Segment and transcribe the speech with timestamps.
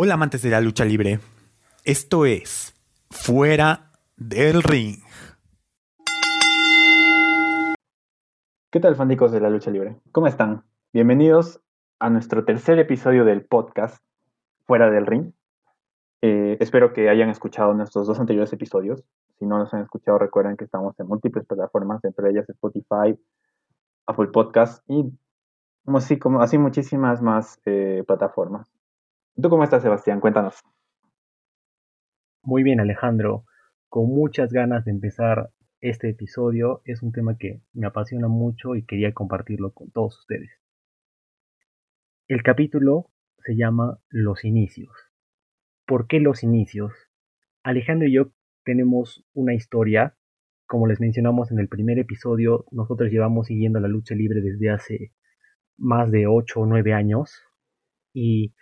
[0.00, 1.18] Hola amantes de la lucha libre.
[1.84, 2.72] Esto es
[3.10, 4.94] Fuera del Ring.
[8.70, 9.96] ¿Qué tal, fanáticos de la lucha libre?
[10.12, 10.62] ¿Cómo están?
[10.92, 11.60] Bienvenidos
[11.98, 14.00] a nuestro tercer episodio del podcast
[14.68, 15.32] Fuera del Ring.
[16.22, 19.02] Eh, espero que hayan escuchado nuestros dos anteriores episodios.
[19.40, 23.18] Si no los han escuchado, recuerden que estamos en múltiples plataformas, entre ellas Spotify,
[24.06, 25.12] Apple Podcast y
[25.86, 28.77] así, como, así muchísimas más eh, plataformas.
[29.40, 30.18] ¿Tú cómo estás, Sebastián?
[30.18, 30.64] Cuéntanos.
[32.42, 33.44] Muy bien, Alejandro.
[33.88, 35.50] Con muchas ganas de empezar
[35.80, 36.82] este episodio.
[36.84, 40.50] Es un tema que me apasiona mucho y quería compartirlo con todos ustedes.
[42.26, 44.90] El capítulo se llama Los inicios.
[45.86, 46.92] ¿Por qué los inicios?
[47.62, 48.32] Alejandro y yo
[48.64, 50.16] tenemos una historia.
[50.66, 55.12] Como les mencionamos en el primer episodio, nosotros llevamos siguiendo la lucha libre desde hace
[55.76, 57.40] más de 8 o 9 años.
[58.12, 58.52] Y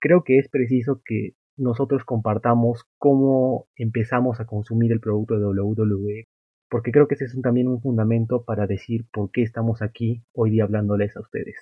[0.00, 6.28] creo que es preciso que nosotros compartamos cómo empezamos a consumir el producto de WWE,
[6.68, 10.50] porque creo que ese es también un fundamento para decir por qué estamos aquí hoy
[10.50, 11.56] día hablándoles a ustedes.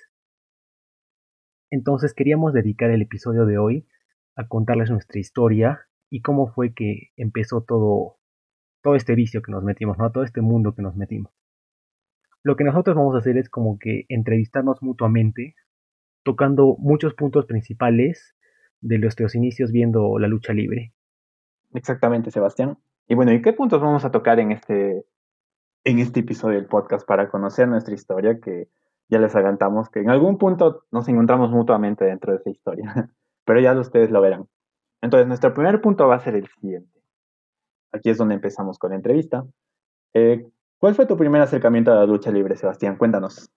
[1.69, 3.87] Entonces queríamos dedicar el episodio de hoy
[4.35, 8.17] a contarles nuestra historia y cómo fue que empezó todo,
[8.81, 10.11] todo este vicio que nos metimos, ¿no?
[10.11, 11.31] Todo este mundo que nos metimos.
[12.41, 15.55] Lo que nosotros vamos a hacer es como que entrevistarnos mutuamente
[16.23, 18.35] tocando muchos puntos principales
[18.81, 20.93] de nuestros inicios viendo la lucha libre.
[21.73, 22.77] Exactamente, Sebastián.
[23.07, 25.05] Y bueno, ¿y qué puntos vamos a tocar en este,
[25.83, 28.39] en este episodio del podcast para conocer nuestra historia?
[28.39, 28.69] Que
[29.09, 33.09] ya les adelantamos que en algún punto nos encontramos mutuamente dentro de esa historia,
[33.45, 34.47] pero ya ustedes lo verán.
[35.01, 36.99] Entonces, nuestro primer punto va a ser el siguiente.
[37.91, 39.45] Aquí es donde empezamos con la entrevista.
[40.13, 40.45] Eh,
[40.77, 42.97] ¿Cuál fue tu primer acercamiento a la lucha libre, Sebastián?
[42.97, 43.49] Cuéntanos.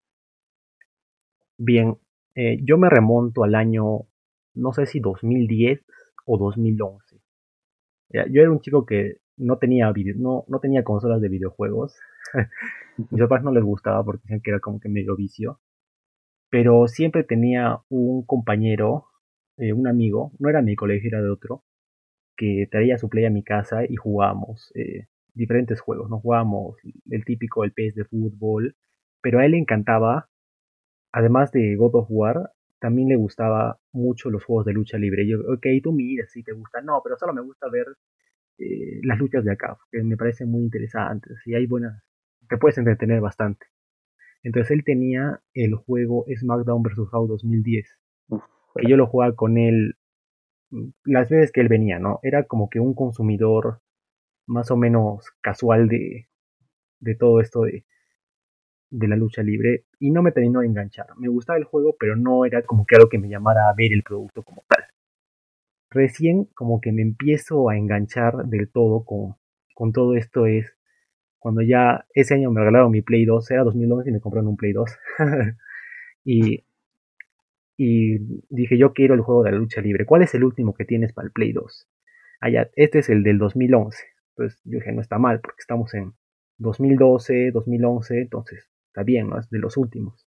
[1.59, 1.99] Bien,
[2.35, 4.07] eh, yo me remonto al año,
[4.55, 5.85] no sé si 2010
[6.27, 7.21] o 2011.
[8.11, 11.97] Yo era un chico que no tenía, no, no tenía consolas de videojuegos.
[13.11, 15.61] Mis papás no les gustaba porque decían que era como que medio vicio.
[16.51, 19.07] Pero siempre tenía un compañero,
[19.57, 21.65] eh, un amigo, no era mi colegio, era de otro,
[22.37, 26.11] que traía su play a mi casa y jugábamos eh, diferentes juegos.
[26.11, 26.77] No jugábamos
[27.11, 28.77] el típico, el PES de fútbol,
[29.23, 30.29] pero a él le encantaba
[31.13, 32.51] además de God of War,
[32.83, 35.25] también le gustaba mucho los juegos de lucha libre.
[35.25, 36.81] Yo, ok, tú miras si te gusta.
[36.81, 37.87] No, pero solo me gusta ver
[38.59, 42.03] eh, las luchas de acá, que me parecen muy interesantes y hay buenas,
[42.49, 43.67] te puedes entretener bastante.
[44.43, 47.13] Entonces él tenía el juego SmackDown vs.
[47.13, 47.87] Raw 2010,
[48.75, 49.95] que yo lo jugaba con él
[50.71, 52.19] mm, las veces que él venía, ¿no?
[52.25, 53.81] Era como que un consumidor
[54.49, 56.29] más o menos casual de,
[56.99, 57.85] de todo esto de,
[58.93, 61.07] de la lucha libre y no me terminó de enganchar.
[61.17, 63.93] Me gustaba el juego, pero no era como que algo que me llamara a ver
[63.93, 64.85] el producto como tal.
[65.91, 69.37] Recién como que me empiezo a enganchar del todo con,
[69.75, 70.77] con todo esto es
[71.39, 74.57] cuando ya ese año me regalaron mi Play 2, era 2011 y me compraron un
[74.57, 74.91] Play 2.
[76.25, 76.65] y,
[77.77, 78.19] y
[78.51, 80.05] dije, yo quiero el juego de la lucha libre.
[80.05, 81.89] ¿Cuál es el último que tienes para el Play 2?
[82.41, 84.05] Allá, este es el del 2011.
[84.37, 86.13] Entonces yo dije, no está mal porque estamos en
[86.59, 89.39] 2012, 2011, entonces está bien, ¿no?
[89.39, 90.29] Es de los últimos.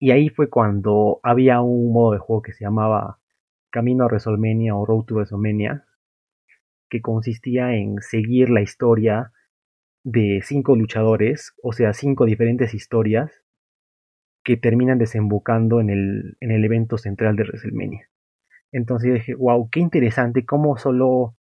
[0.00, 3.20] Y ahí fue cuando había un modo de juego que se llamaba
[3.70, 5.84] Camino a WrestleMania o Road to WrestleMania,
[6.90, 9.32] que consistía en seguir la historia
[10.02, 13.30] de cinco luchadores, o sea, cinco diferentes historias
[14.44, 18.08] que terminan desembocando en el, en el evento central de WrestleMania.
[18.72, 21.36] Entonces dije, wow, qué interesante, cómo solo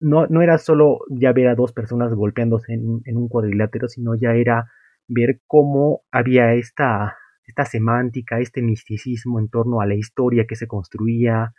[0.00, 4.34] no, no era solo ya ver a dos personas golpeándose en, un cuadrilátero, sino ya
[4.34, 4.70] era
[5.08, 10.66] ver cómo había esta, esta semántica, este misticismo en torno a la historia que se
[10.66, 11.54] construía,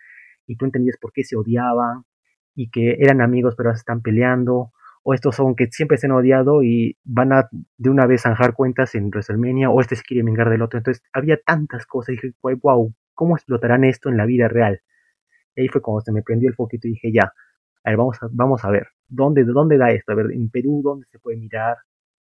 [0.45, 2.03] y tú entendías por qué se odiaban,
[2.55, 4.71] y que eran amigos pero se están peleando,
[5.03, 8.53] o estos son que siempre se han odiado y van a de una vez zanjar
[8.53, 10.77] cuentas en WrestleMania, o este se quiere vengar del otro.
[10.79, 14.81] Entonces había tantas cosas, y dije, wow, ¿cómo explotarán esto en la vida real?
[15.55, 17.33] Y ahí fue cuando se me prendió el foquito y dije, ya,
[17.87, 17.97] a ver,
[18.31, 20.11] vamos a, ver, ¿dónde, ¿dónde da esto?
[20.11, 21.77] A ver, en Perú, ¿dónde se puede mirar?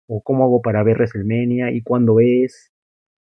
[0.08, 1.72] ¿O cómo hago para ver WrestleMania?
[1.72, 2.72] ¿Y cuándo es?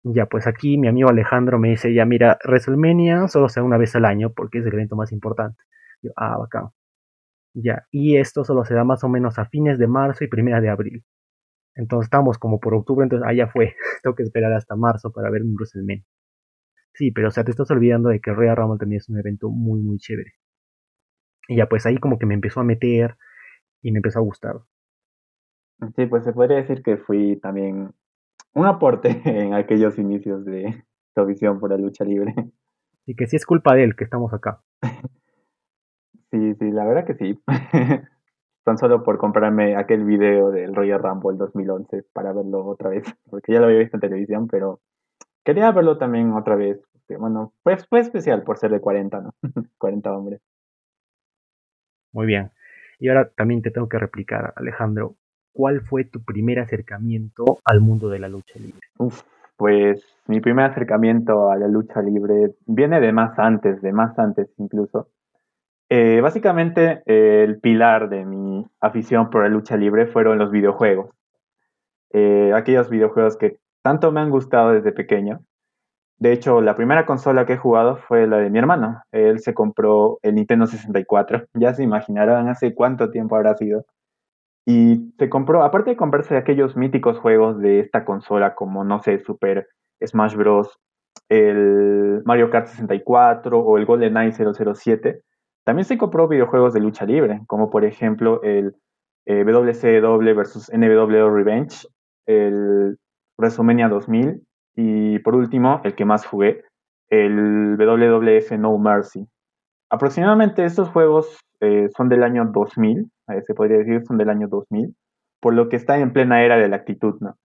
[0.05, 3.79] Ya, pues aquí mi amigo Alejandro me dice, ya mira, WrestleMania solo se da una
[3.79, 5.63] vez al año porque es el evento más importante.
[6.03, 6.71] Yo, ah, bacán.
[7.55, 10.61] Ya, y esto solo se da más o menos a fines de marzo y primera
[10.61, 11.05] de abril.
[11.77, 13.75] Entonces estamos como por octubre, entonces allá ah, fue.
[14.03, 16.05] Tengo que esperar hasta marzo para ver un WrestleMania.
[16.95, 19.51] Sí, pero o sea, te estás olvidando de que Royal Rumble también es un evento
[19.51, 20.33] muy, muy chévere.
[21.49, 23.17] Y ya pues ahí como que me empezó a meter
[23.83, 24.57] y me empezó a gustar.
[25.95, 27.93] Sí, pues se podría decir que fui también
[28.55, 30.85] un aporte en aquellos inicios de
[31.15, 32.35] tu visión por la lucha libre.
[33.07, 34.63] Y que sí es culpa de él que estamos acá.
[36.31, 37.41] sí, sí, la verdad que sí.
[38.65, 43.53] Tan solo por comprarme aquel video del Royal Rumble 2011 para verlo otra vez, porque
[43.53, 44.81] ya lo había visto en televisión, pero
[45.45, 46.81] quería verlo también otra vez.
[47.17, 49.35] bueno, pues fue especial por ser de 40, ¿no?
[49.79, 50.41] 40 hombres.
[52.17, 52.51] Muy bien.
[52.99, 55.17] Y ahora también te tengo que replicar, Alejandro,
[55.53, 58.81] ¿cuál fue tu primer acercamiento al mundo de la lucha libre?
[59.59, 64.49] Pues mi primer acercamiento a la lucha libre viene de más antes, de más antes
[64.57, 65.11] incluso.
[65.91, 71.11] Eh, básicamente el pilar de mi afición por la lucha libre fueron los videojuegos.
[72.15, 75.41] Eh, aquellos videojuegos que tanto me han gustado desde pequeño.
[76.19, 79.03] De hecho, la primera consola que he jugado fue la de mi hermano.
[79.13, 81.45] Él se compró el Nintendo 64.
[81.55, 83.85] Ya se imaginarán hace cuánto tiempo habrá sido.
[84.67, 89.21] Y se compró, aparte de comprarse aquellos míticos juegos de esta consola como, no sé,
[89.21, 89.69] Super
[90.05, 90.79] Smash Bros.,
[91.29, 95.23] el Mario Kart 64 o el GoldenEye 007,
[95.65, 98.75] también se compró videojuegos de lucha libre, como por ejemplo el
[99.27, 101.87] eh, WCW vs NWO Revenge,
[102.27, 102.99] el
[103.39, 104.43] WrestleMania 2000
[104.77, 106.63] y por último, el que más jugué,
[107.09, 109.27] el WWF No Mercy.
[109.89, 114.49] Aproximadamente estos juegos eh, son del año 2000, eh, se podría decir, son del año
[114.49, 114.95] 2000,
[115.41, 117.37] por lo que está en plena era de la actitud, ¿no?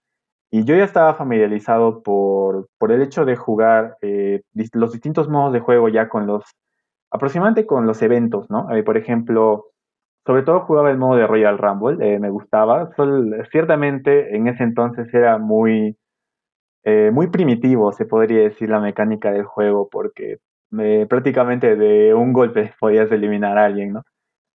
[0.51, 4.41] Y yo ya estaba familiarizado por, por el hecho de jugar eh,
[4.73, 6.43] los distintos modos de juego ya con los,
[7.09, 8.67] aproximadamente con los eventos, ¿no?
[8.85, 9.67] por ejemplo,
[10.25, 12.89] sobre todo jugaba el modo de Royal Rumble, me gustaba,
[13.49, 15.97] ciertamente en ese entonces era muy,
[17.11, 20.39] muy primitivo, se podría decir, la mecánica del juego, porque
[21.07, 24.03] prácticamente de un golpe podías eliminar a alguien, ¿no?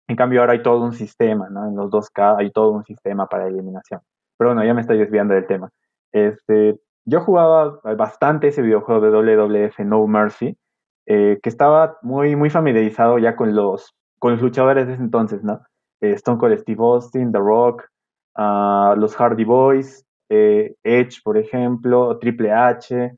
[0.07, 1.67] En cambio ahora hay todo un sistema, ¿no?
[1.67, 4.01] En los 2K hay todo un sistema para eliminación.
[4.37, 5.69] Pero bueno, ya me estoy desviando del tema.
[6.11, 10.57] Este, yo jugaba bastante ese videojuego de WWF No Mercy,
[11.05, 15.43] eh, que estaba muy, muy familiarizado ya con los, con los luchadores de ese entonces,
[15.43, 15.61] ¿no?
[16.01, 17.83] Eh, Stone Cold Steve Austin, The Rock,
[18.37, 23.15] uh, los Hardy Boys, eh, Edge, por ejemplo, Triple H,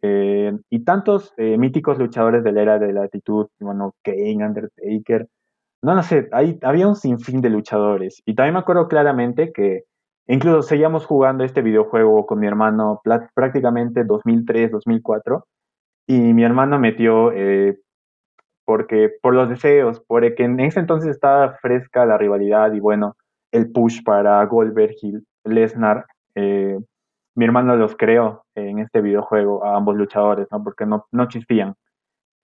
[0.00, 5.26] eh, y tantos eh, míticos luchadores de la era de la actitud, bueno, Kane, Undertaker,
[5.82, 6.28] no, no sé,
[6.62, 8.22] había un sinfín de luchadores.
[8.26, 9.84] Y también me acuerdo claramente que
[10.26, 13.00] incluso seguíamos jugando este videojuego con mi hermano
[13.34, 15.46] prácticamente 2003, 2004,
[16.06, 17.78] y mi hermano metió, eh,
[18.64, 23.16] porque por los deseos, porque en ese entonces estaba fresca la rivalidad y bueno,
[23.52, 25.14] el push para Goldberg y
[25.44, 30.62] Lesnar mi hermano los creó en este videojuego a ambos luchadores, ¿no?
[30.64, 31.76] Porque no, no existían.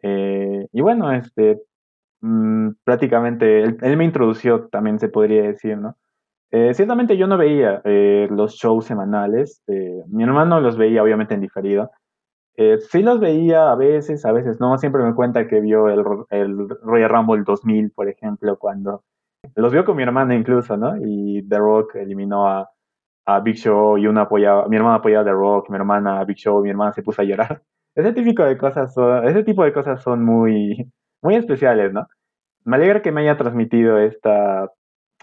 [0.02, 1.62] Eh, y bueno, este,
[2.20, 5.96] mm, prácticamente él, me introdució, también se podría decir, ¿no?
[6.50, 11.40] Eh, ciertamente yo no veía eh, los shows semanales, mi hermano los veía obviamente en
[11.40, 11.90] diferido.
[12.56, 16.68] sí los veía a veces, a veces no, siempre me cuenta que vio el, el
[16.82, 19.02] Royal Rumble 2000, por ejemplo, cuando
[19.56, 20.96] los vio con mi hermana incluso, ¿no?
[20.98, 22.70] Y The Rock eliminó a,
[23.26, 26.36] a Big Show y una apoyaba, mi hermana apoyaba The Rock, mi hermana a Big
[26.36, 27.62] Show, mi hermana se puso a llorar.
[27.94, 30.90] Ese tipo de cosas son, ese tipo de cosas son muy,
[31.22, 32.08] muy especiales, ¿no?
[32.64, 34.68] Me alegra que me haya transmitido esta,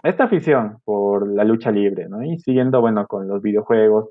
[0.02, 2.22] esta afición por la lucha libre, ¿no?
[2.22, 4.08] Y siguiendo, bueno, con los videojuegos,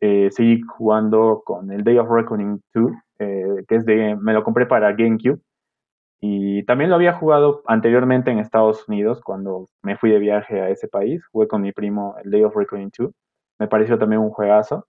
[0.00, 4.44] eh, seguí jugando con el Day of Reckoning 2, eh, que es de, me lo
[4.44, 5.40] compré para GameCube.
[6.20, 10.70] Y también lo había jugado anteriormente en Estados Unidos, cuando me fui de viaje a
[10.70, 11.26] ese país.
[11.32, 13.10] Jugué con mi primo el Day of Reckoning 2
[13.58, 14.86] me pareció también un juegazo.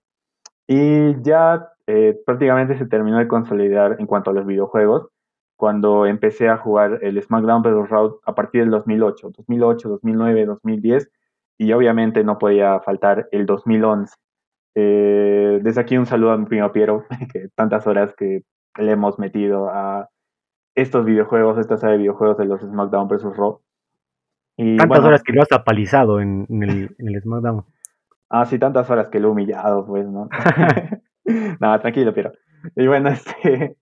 [0.67, 5.09] Y ya eh, prácticamente se terminó de consolidar en cuanto a los videojuegos
[5.55, 11.09] cuando empecé a jugar el SmackDown Battle Road a partir del 2008, 2008, 2009, 2010
[11.57, 14.15] y obviamente no podía faltar el 2011.
[14.75, 18.43] Eh, desde aquí un saludo a mi primo Piero, que tantas horas que
[18.77, 20.09] le hemos metido a
[20.75, 23.37] estos videojuegos, esta serie de videojuegos de los SmackDown vs.
[23.37, 23.61] Raw.
[24.57, 27.63] Y, tantas horas que lo has apalizado en, el, en el SmackDown.
[28.29, 30.29] Ah, sí, tantas horas que lo he humillado, pues, ¿no?
[31.59, 32.31] Nada, tranquilo, pero.
[32.75, 33.77] Y bueno, este.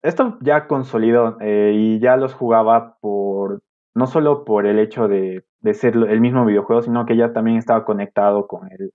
[0.00, 3.62] Esto ya consolidó eh, y ya los jugaba por.
[3.94, 7.56] No solo por el hecho de, de, ser el mismo videojuego, sino que ya también
[7.56, 8.92] estaba conectado con el,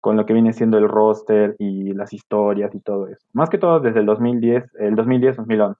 [0.00, 3.26] con lo que viene siendo el roster y las historias y todo eso.
[3.32, 5.76] Más que todo desde el 2010, el 2010-2011.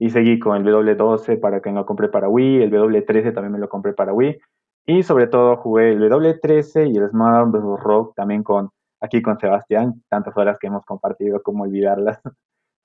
[0.00, 3.52] Y seguí con el W12 para que me lo compré para Wii, el W13 también
[3.52, 4.40] me lo compré para Wii.
[4.86, 7.82] Y sobre todo jugué el W13 y el Smart vs.
[7.82, 12.20] Rock también con aquí con Sebastián, tantas horas que hemos compartido, como olvidarlas.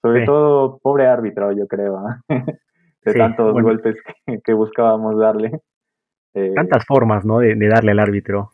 [0.01, 2.03] Sobre todo, pobre árbitro, yo creo,
[3.05, 3.98] de tantos golpes
[4.43, 5.62] que, buscábamos darle.
[6.34, 7.38] Eh, Tantas formas, ¿no?
[7.38, 8.50] De, darle al árbitro.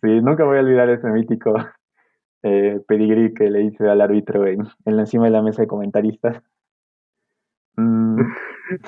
[0.00, 1.54] Sí, nunca voy a olvidar ese mítico
[2.42, 6.42] eh, pedigrí que le hice al árbitro en, en encima de la mesa de comentaristas.
[7.76, 8.22] Mm,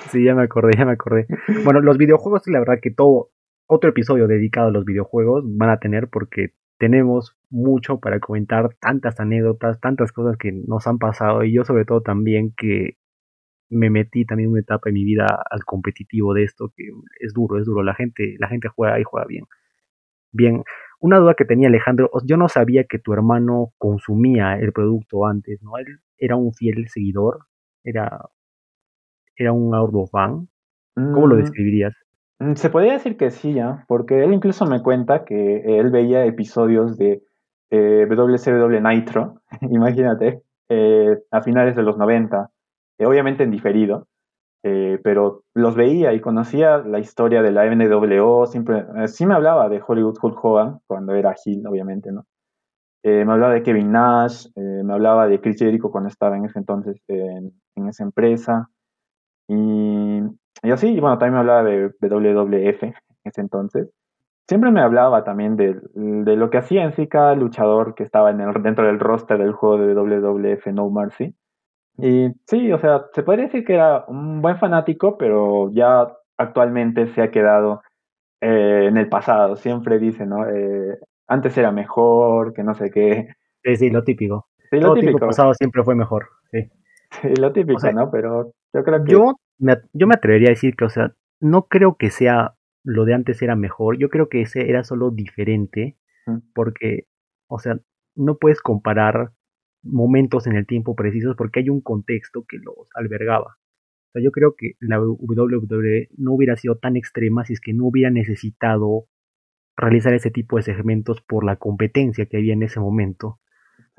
[0.09, 1.27] Sí, ya me acordé, ya me acordé.
[1.63, 3.29] Bueno, los videojuegos, la verdad que todo,
[3.73, 9.17] otro episodio dedicado a los videojuegos van a tener porque tenemos mucho para comentar, tantas
[9.21, 12.97] anécdotas, tantas cosas que nos han pasado y yo sobre todo también que
[13.69, 16.83] me metí también una etapa en mi vida al competitivo de esto, que
[17.21, 19.45] es duro, es duro, la gente, la gente juega y juega bien.
[20.33, 20.63] Bien,
[20.99, 25.63] una duda que tenía Alejandro, yo no sabía que tu hermano consumía el producto antes,
[25.63, 25.77] ¿no?
[25.77, 27.45] Él era un fiel seguidor,
[27.85, 28.19] era,
[29.37, 30.49] era un arduo fan.
[30.93, 31.95] ¿Cómo lo mm, describirías?
[32.41, 36.25] Mm, Se podría decir que sí, ya, porque él incluso me cuenta que él veía
[36.25, 37.23] episodios de
[37.71, 42.49] eh, WCW Nitro, imagínate, eh, a finales de los 90,
[42.99, 44.07] eh, obviamente en diferido,
[44.63, 49.33] eh, pero los veía y conocía la historia de la NWO, siempre, eh, sí me
[49.33, 52.25] hablaba de Hollywood Hulk Hogan, cuando era Hill, obviamente, ¿no?
[53.03, 56.59] Eh, me hablaba de Kevin Nash, me hablaba de Chris Jericho cuando estaba en ese
[56.59, 58.69] entonces en, en esa empresa,
[59.47, 60.21] y,
[60.63, 63.89] y así, y bueno, también me hablaba de, WWF en ese entonces.
[64.47, 68.31] Siempre me hablaba también de, de lo que hacía en sí cada luchador que estaba
[68.31, 71.33] en el, dentro del roster del juego de WWF No Mercy.
[71.97, 77.07] Y sí, o sea, se podría decir que era un buen fanático, pero ya actualmente
[77.07, 77.81] se ha quedado
[78.41, 79.55] eh, en el pasado.
[79.55, 80.47] Siempre dice, ¿no?
[80.49, 83.27] Eh, antes era mejor, que no sé qué.
[83.63, 84.47] Sí, sí, lo típico.
[84.69, 86.27] Sí, lo Todo típico, pasado siempre fue mejor.
[86.51, 86.69] Sí.
[87.21, 88.09] sí, lo típico, O sea, ¿no?
[88.09, 91.67] Pero yo creo que yo me, yo me atrevería a decir que, o sea, no
[91.67, 93.97] creo que sea lo de antes era mejor.
[93.97, 95.97] Yo creo que ese era solo diferente
[96.53, 97.07] porque,
[97.47, 97.79] o sea,
[98.15, 99.31] no puedes comparar
[99.83, 103.57] momentos en el tiempo precisos porque hay un contexto que los albergaba.
[104.09, 107.73] O sea, yo creo que la WWE no hubiera sido tan extrema si es que
[107.73, 109.05] no hubiera necesitado
[109.77, 113.39] realizar ese tipo de segmentos por la competencia que había en ese momento.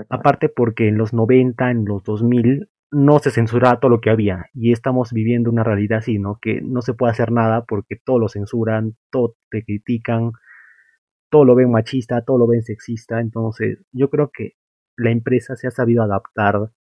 [0.09, 4.47] Aparte porque en los 90, en los 2000, no se censuraba todo lo que había.
[4.55, 6.39] Y estamos viviendo una realidad así, ¿no?
[6.43, 10.33] Que no se puede hacer nada porque todo lo censuran, todo te critican,
[11.31, 13.21] todo lo ven machista, todo lo ven sexista.
[13.21, 14.53] Entonces, yo creo que
[14.97, 16.71] la empresa se ha sabido adaptar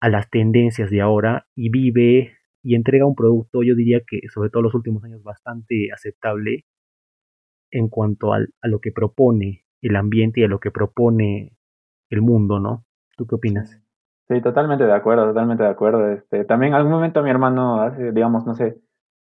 [0.00, 4.50] a las tendencias de ahora y vive y entrega un producto, yo diría que sobre
[4.50, 6.64] todo los últimos años, bastante aceptable
[7.70, 11.56] en cuanto al- a lo que propone el ambiente y a lo que propone
[12.10, 12.84] el mundo, ¿no?
[13.16, 13.80] ¿Tú qué opinas?
[14.28, 16.10] Sí, totalmente de acuerdo, totalmente de acuerdo.
[16.10, 18.80] Este, también algún momento mi hermano, hace, digamos, no sé,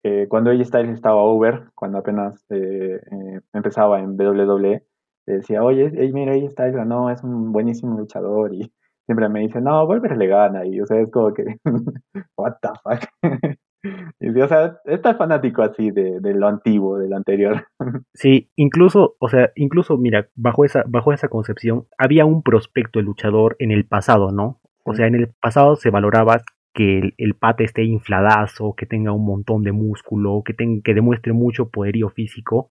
[0.03, 4.83] eh, cuando ella estaba over, cuando apenas eh, eh, empezaba en WWE,
[5.25, 8.71] decía, oye, mira, ella Styles ganó, es un buenísimo luchador, y
[9.05, 11.45] siempre me dice, no, Wolver le gana, y o sea, es como que,
[12.37, 13.09] what the fuck.
[13.81, 17.65] O sea, está fanático así de, de lo antiguo, de lo anterior.
[18.13, 23.03] Sí, incluso, o sea, incluso, mira, bajo esa, bajo esa concepción, había un prospecto de
[23.03, 24.59] luchador en el pasado, ¿no?
[24.89, 26.41] O sea, en el pasado se valoraba
[26.73, 30.93] que el, el pata esté infladazo, que tenga un montón de músculo, que, ten- que
[30.93, 32.69] demuestre mucho poderío físico.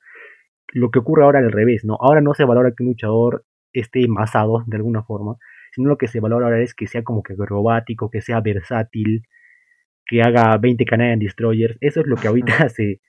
[0.72, 1.96] Lo que ocurre ahora al revés, ¿no?
[2.00, 5.36] Ahora no se valora que un luchador esté masado de alguna forma,
[5.74, 9.22] sino lo que se valora ahora es que sea como que acrobático, que sea versátil,
[10.06, 11.76] que haga 20 Canadian Destroyers.
[11.80, 13.00] Eso es lo que ahorita se,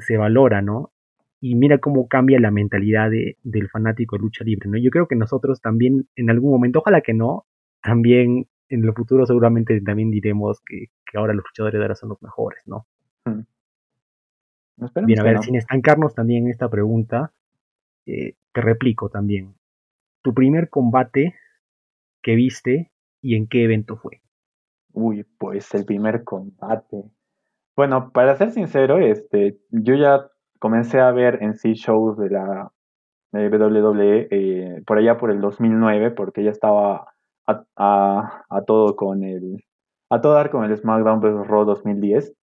[0.00, 0.92] se valora, ¿no?
[1.40, 4.78] Y mira cómo cambia la mentalidad de, del fanático de lucha libre, ¿no?
[4.78, 7.46] Yo creo que nosotros también en algún momento, ojalá que no,
[7.82, 12.10] también en el futuro seguramente también diremos que, que ahora los luchadores de ahora son
[12.10, 12.86] los mejores, ¿no?
[13.24, 13.40] Mm.
[14.84, 15.42] Esperemos Bien, a ver, no.
[15.42, 17.32] sin estancarnos también en esta pregunta,
[18.06, 19.54] eh, te replico también.
[20.22, 21.34] Tu primer combate
[22.22, 24.22] que viste y en qué evento fue.
[24.92, 27.04] Uy, pues el primer combate.
[27.76, 32.72] Bueno, para ser sincero, este, yo ya comencé a ver en sí shows de la
[33.32, 37.14] de WWE eh, por allá por el 2009, porque ya estaba
[37.76, 39.64] a, todo con el
[40.10, 41.46] a todo dar con el SmackDown vs.
[41.46, 42.34] Raw 2010.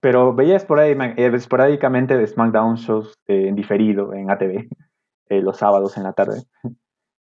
[0.00, 4.68] Pero veía eh, esporádicamente de SmackDown shows eh, en diferido en ATV
[5.28, 6.42] eh, los sábados en la tarde.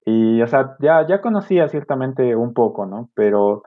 [0.06, 3.10] Y, o sea, ya, ya conocía ciertamente un poco, ¿no?
[3.13, 3.63] Pero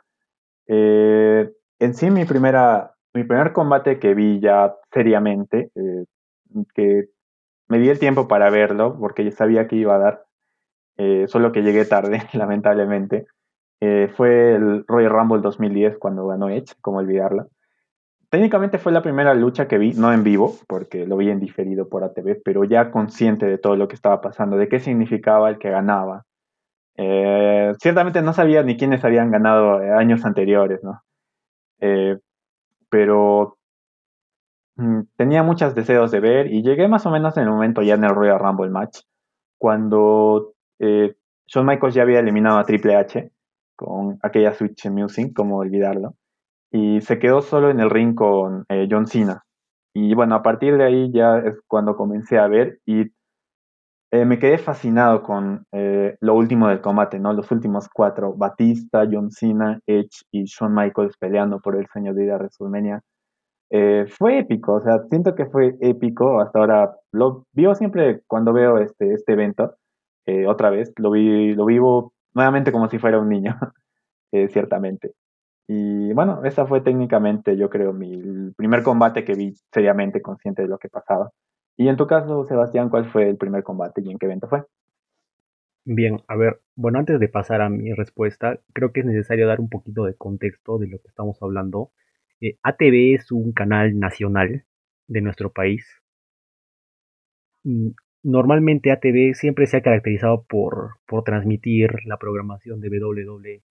[0.67, 5.71] en sí, mi primera, mi primer combate que vi ya seriamente,
[6.75, 7.09] que
[7.69, 10.27] me di el tiempo para verlo, porque ya sabía que iba a dar,
[11.03, 13.27] eh, solo que llegué tarde, lamentablemente,
[13.81, 17.47] eh, fue el Royal Rumble 2010 cuando ganó Edge, como olvidarla.
[18.29, 21.89] Técnicamente fue la primera lucha que vi, no en vivo, porque lo vi en diferido
[21.89, 25.59] por ATV, pero ya consciente de todo lo que estaba pasando, de qué significaba el
[25.59, 26.27] que ganaba.
[26.97, 31.01] Eh, ciertamente no sabía ni quiénes habían ganado años anteriores, ¿no?
[32.91, 33.57] Pero
[34.77, 37.95] mm, tenía muchos deseos de ver y llegué más o menos en el momento ya
[37.95, 39.01] en el Royal Rumble match,
[39.57, 41.15] cuando eh,
[41.57, 43.31] Michaels ya había eliminado a Triple H
[43.77, 46.15] con aquella Switch Music, como olvidarlo.
[46.73, 49.45] y se quedó solo en el ring con eh, John Cena.
[49.95, 53.13] Y bueno, a partir de ahí ya es cuando comencé a ver y
[54.13, 57.33] eh, me quedé fascinado con eh, lo último del combate, ¿no?
[57.33, 62.25] Los últimos cuatro, Batista, John Cena, Edge y Shawn Michaels peleando por el sueño de
[62.25, 63.03] ir a WrestleMania.
[64.19, 68.79] fue épico, o sea, siento que fue épico, hasta ahora lo vivo siempre cuando veo
[68.79, 69.77] este, este evento,
[70.47, 73.59] otra vez, lo, vi, lo vivo nuevamente como si fuera un niño,
[74.51, 75.15] ciertamente.
[75.69, 80.69] Y bueno, esa fue técnicamente, yo creo, mi primer combate que vi seriamente consciente de
[80.69, 81.31] lo que pasaba.
[81.77, 84.65] Y en tu caso, Sebastián, ¿cuál fue el primer combate y en qué evento fue?
[85.85, 89.61] Bien, a ver, bueno, antes de pasar a mi respuesta, creo que es necesario dar
[89.61, 91.93] un poquito de contexto de lo que estamos hablando.
[92.41, 94.65] Eh, ATV es un canal nacional
[95.07, 95.87] de nuestro país.
[98.23, 103.63] Normalmente ATV siempre se ha caracterizado por, por transmitir la programación de WWE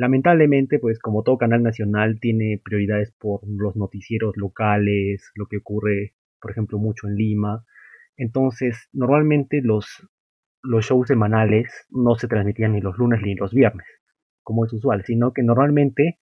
[0.00, 6.14] Lamentablemente, pues como todo canal nacional tiene prioridades por los noticieros locales, lo que ocurre,
[6.40, 7.66] por ejemplo, mucho en Lima.
[8.16, 10.08] Entonces, normalmente los,
[10.62, 13.86] los shows semanales no se transmitían ni los lunes ni los viernes,
[14.42, 16.18] como es usual, sino que normalmente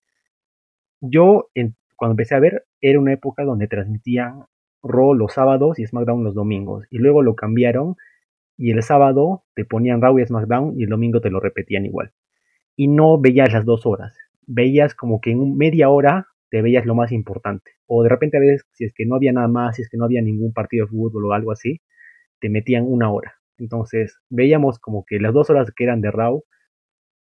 [1.00, 1.48] yo,
[1.94, 4.46] cuando empecé a ver, era una época donde transmitían
[4.82, 7.96] Raw los sábados y SmackDown los domingos, y luego lo cambiaron
[8.56, 12.12] y el sábado te ponían Raw y SmackDown y el domingo te lo repetían igual
[12.78, 14.16] y no veías las dos horas.
[14.46, 17.72] Veías como que en media hora te veías lo más importante.
[17.86, 19.96] O de repente a veces, si es que no había nada más, si es que
[19.98, 21.80] no había ningún partido de fútbol o algo así,
[22.40, 23.34] te metían una hora.
[23.58, 26.44] Entonces veíamos como que las dos horas que eran de Raw,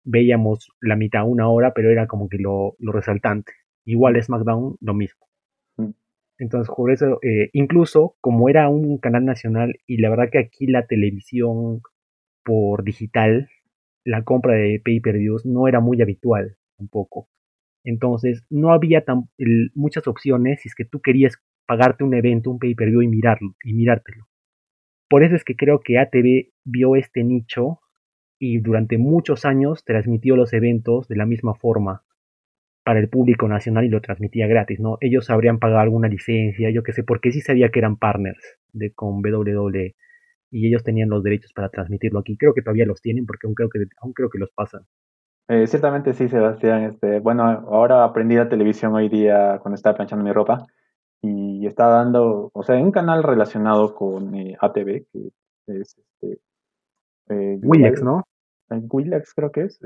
[0.03, 3.53] veíamos la mitad, una hora, pero era como que lo, resaltante.
[3.85, 5.24] Igual SmackDown, lo mismo.
[6.39, 10.67] Entonces, por eso, eh, incluso como era un canal nacional y la verdad que aquí
[10.67, 11.81] la televisión
[12.45, 13.49] por digital
[14.05, 17.29] la compra de pay-per-views no era muy habitual tampoco.
[17.85, 19.29] Entonces, no había tan,
[19.75, 21.37] muchas opciones si es que tú querías
[21.67, 24.27] pagarte un evento, un pay-per-view y mirarlo y mirártelo.
[25.09, 27.81] Por eso es que creo que ATV vio este nicho
[28.39, 32.05] y durante muchos años transmitió los eventos de la misma forma
[32.85, 34.99] para el público nacional y lo transmitía gratis, ¿no?
[35.01, 38.93] Ellos habrían pagado alguna licencia, yo qué sé, porque sí sabía que eran partners de
[38.93, 39.95] con WWE
[40.51, 42.37] y ellos tenían los derechos para transmitirlo aquí.
[42.37, 44.83] Creo que todavía los tienen porque aún creo que, aún creo que los pasan.
[45.49, 46.85] Eh, ciertamente sí, Sebastián.
[46.85, 50.67] Este, bueno, ahora aprendí la televisión hoy día cuando estaba planchando mi ropa
[51.23, 55.31] y está dando, o sea, un canal relacionado con eh, ATV, que
[55.69, 56.39] es este,
[57.31, 58.25] eh, Willax, ¿no?
[58.69, 59.81] Willax creo que es,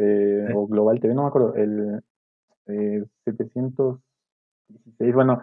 [0.54, 2.00] o Global TV, no me acuerdo, el
[2.68, 5.42] 716, bueno,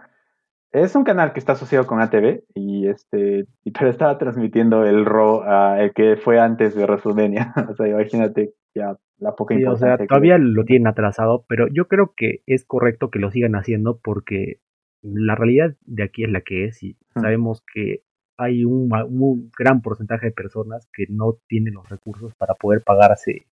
[0.72, 5.44] es un canal que está asociado con ATV y este, pero estaba transmitiendo el Raw
[5.78, 7.54] el que fue antes de WrestleMania.
[7.70, 11.88] o sea, imagínate ya la poca sí, O sea, todavía lo tienen atrasado, pero yo
[11.88, 14.60] creo que es correcto que lo sigan haciendo porque
[15.02, 18.02] la realidad de aquí es la que es y sabemos que
[18.38, 23.48] hay un, un, gran porcentaje de personas que no tienen los recursos para poder pagarse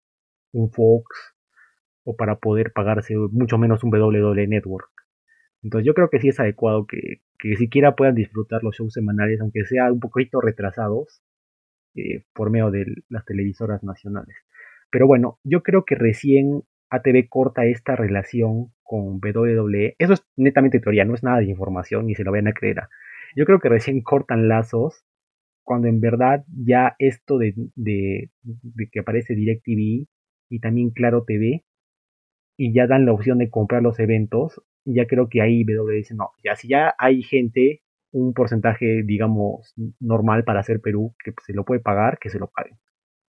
[0.53, 1.32] un Fox
[2.05, 4.91] o para poder pagarse mucho menos un WWE Network.
[5.63, 9.41] Entonces yo creo que sí es adecuado que, que siquiera puedan disfrutar los shows semanales,
[9.41, 11.23] aunque sea un poquito retrasados,
[11.95, 14.35] eh, por medio de las televisoras nacionales.
[14.91, 19.95] Pero bueno, yo creo que recién ATV corta esta relación con WWE.
[19.99, 22.83] Eso es netamente teoría, no es nada de información, ni se lo vayan a creer.
[23.37, 25.05] Yo creo que recién cortan lazos
[25.65, 30.07] cuando en verdad ya esto de, de, de que aparece DirecTV
[30.51, 31.65] y también Claro TV
[32.57, 36.15] y ya dan la opción de comprar los eventos, ya creo que ahí W dice,
[36.15, 41.55] no, ya si ya hay gente, un porcentaje, digamos, normal para hacer Perú, que se
[41.55, 42.79] lo puede pagar, que se lo paguen.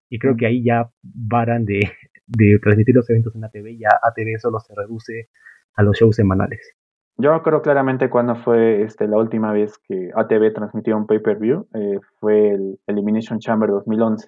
[0.10, 1.80] Y creo que ahí ya varan de,
[2.28, 5.30] de transmitir los eventos en ATV, ya ATV solo se reduce
[5.76, 6.76] a los shows semanales.
[7.22, 12.00] Yo creo claramente cuando fue este, la última vez que ATV transmitió un pay-per-view, eh,
[12.20, 14.26] fue el Elimination Chamber 2011,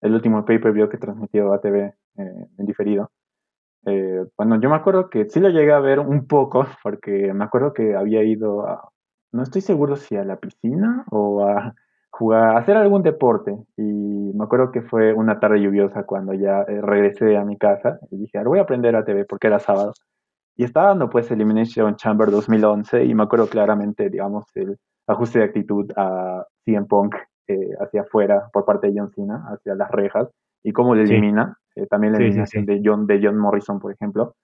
[0.00, 3.10] el último pay-per-view que transmitió ATV eh, en diferido.
[3.86, 7.44] Eh, bueno, yo me acuerdo que sí lo llegué a ver un poco, porque me
[7.44, 8.90] acuerdo que había ido a,
[9.32, 11.74] no estoy seguro si a la piscina o a
[12.10, 13.56] jugar, a hacer algún deporte.
[13.76, 17.98] Y me acuerdo que fue una tarde lluviosa cuando ya eh, regresé a mi casa
[18.10, 19.92] y dije, voy a aprender a TV porque era sábado.
[20.56, 25.44] Y estaba dando pues Elimination Chamber 2011 y me acuerdo claramente, digamos, el ajuste de
[25.46, 27.16] actitud a CM Punk
[27.48, 30.28] eh, hacia afuera por parte de John Cena, hacia las rejas,
[30.64, 31.56] y cómo le elimina.
[31.76, 34.34] Eh, también la eliminación De, John, de John Morrison, por ejemplo.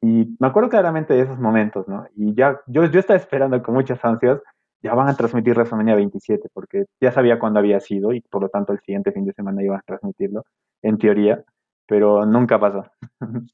[0.00, 2.06] Y me acuerdo claramente de esos momentos, ¿no?
[2.16, 4.40] Y ya, yo, yo estaba esperando con muchas ansias,
[4.82, 8.48] ya van a transmitir WrestleMania 27, porque ya sabía cuándo había sido y por lo
[8.48, 10.44] tanto el siguiente fin de semana iban a transmitirlo,
[10.82, 11.44] en teoría,
[11.86, 12.84] pero nunca pasó.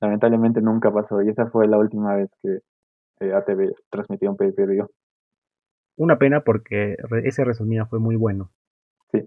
[0.00, 2.58] Lamentablemente nunca pasó y esa fue la última vez que,
[3.20, 4.90] eh, ATV transmitió un pay per view.
[5.96, 8.50] Una pena porque ese WrestleMania fue muy bueno.
[9.12, 9.26] Sí.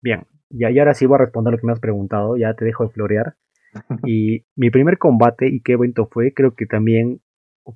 [0.00, 2.84] Bien, y ahora sí voy a responder lo que me has preguntado, ya te dejo
[2.84, 3.36] de florear.
[4.04, 7.20] Y mi primer combate y qué evento fue, creo que también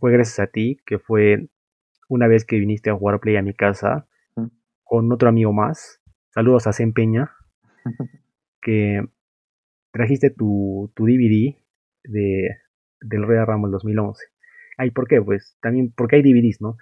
[0.00, 1.48] fue gracias a ti, que fue
[2.08, 4.06] una vez que viniste a jugar Play a mi casa
[4.82, 6.00] con otro amigo más.
[6.30, 7.30] Saludos a Zen Peña,
[8.60, 9.02] que
[9.92, 11.56] trajiste tu, tu DVD
[12.02, 12.48] de,
[13.00, 14.24] del Royal Rumble 2011.
[14.76, 15.22] Ay, ¿por qué?
[15.22, 16.76] Pues también porque hay DVDs, ¿no?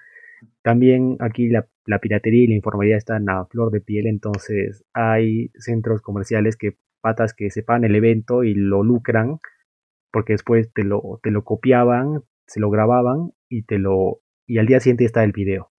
[0.62, 5.51] También aquí la, la piratería y la informalidad están a flor de piel, entonces hay
[5.59, 9.38] centros comerciales que patas que sepan el evento y lo lucran
[10.12, 14.66] porque después te lo, te lo copiaban, se lo grababan y te lo y al
[14.66, 15.71] día siguiente está el video.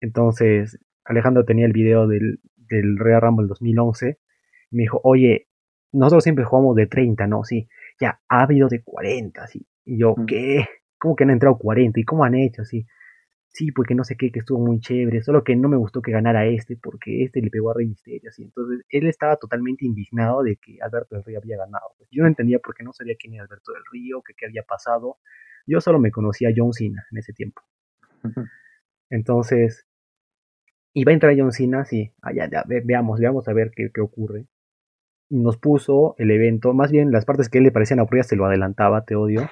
[0.00, 4.18] Entonces, Alejandro tenía el video del, del Royal Rumble 2011
[4.70, 5.48] y me dijo, oye,
[5.92, 7.44] nosotros siempre jugamos de 30, ¿no?
[7.44, 7.68] Sí,
[8.00, 9.66] ya ha habido de 40, sí.
[9.84, 10.26] Y yo, Mm.
[10.26, 10.66] ¿qué?
[10.98, 11.98] ¿Cómo que han entrado 40?
[12.00, 12.64] ¿Y cómo han hecho?
[12.64, 12.86] Sí,
[13.52, 16.12] sí, porque no sé qué, que estuvo muy chévere, solo que no me gustó que
[16.12, 18.44] ganara este, porque este le pegó a Rey Mysterio, así.
[18.44, 21.86] Entonces, él estaba totalmente indignado de que Alberto del Río había ganado.
[21.98, 24.46] Pues, yo no entendía por qué no sabía quién era Alberto del Río, que qué
[24.46, 25.18] había pasado.
[25.66, 27.62] Yo solo me conocía a John Cena en ese tiempo.
[29.10, 29.84] Entonces,
[30.94, 33.90] iba a entrar John Cena, sí, ah, ya, ya, ve- veamos, veamos a ver qué,
[33.92, 34.46] qué ocurre.
[35.30, 38.36] Y nos puso el evento, más bien las partes que él le parecían aburridas se
[38.36, 39.48] lo adelantaba, te odio.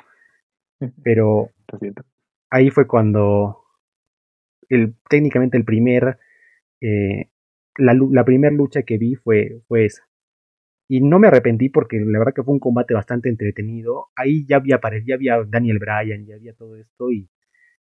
[1.04, 1.50] Pero
[2.50, 3.64] ahí fue cuando
[4.68, 6.18] el, técnicamente el primer,
[6.80, 7.30] eh,
[7.78, 10.04] la, la primera lucha que vi fue, fue esa.
[10.88, 14.06] Y no me arrepentí porque la verdad que fue un combate bastante entretenido.
[14.16, 17.28] Ahí ya había, ya había Daniel Bryan, ya había todo esto y,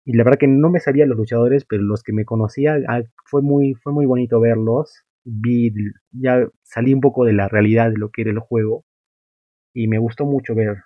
[0.04, 3.02] y la verdad que no me sabía los luchadores, pero los que me conocía ah,
[3.26, 5.04] fue muy, fue muy bonito verlos.
[5.24, 5.72] Vi,
[6.12, 8.84] ya salí un poco de la realidad de lo que era el juego
[9.74, 10.76] y me gustó mucho ver,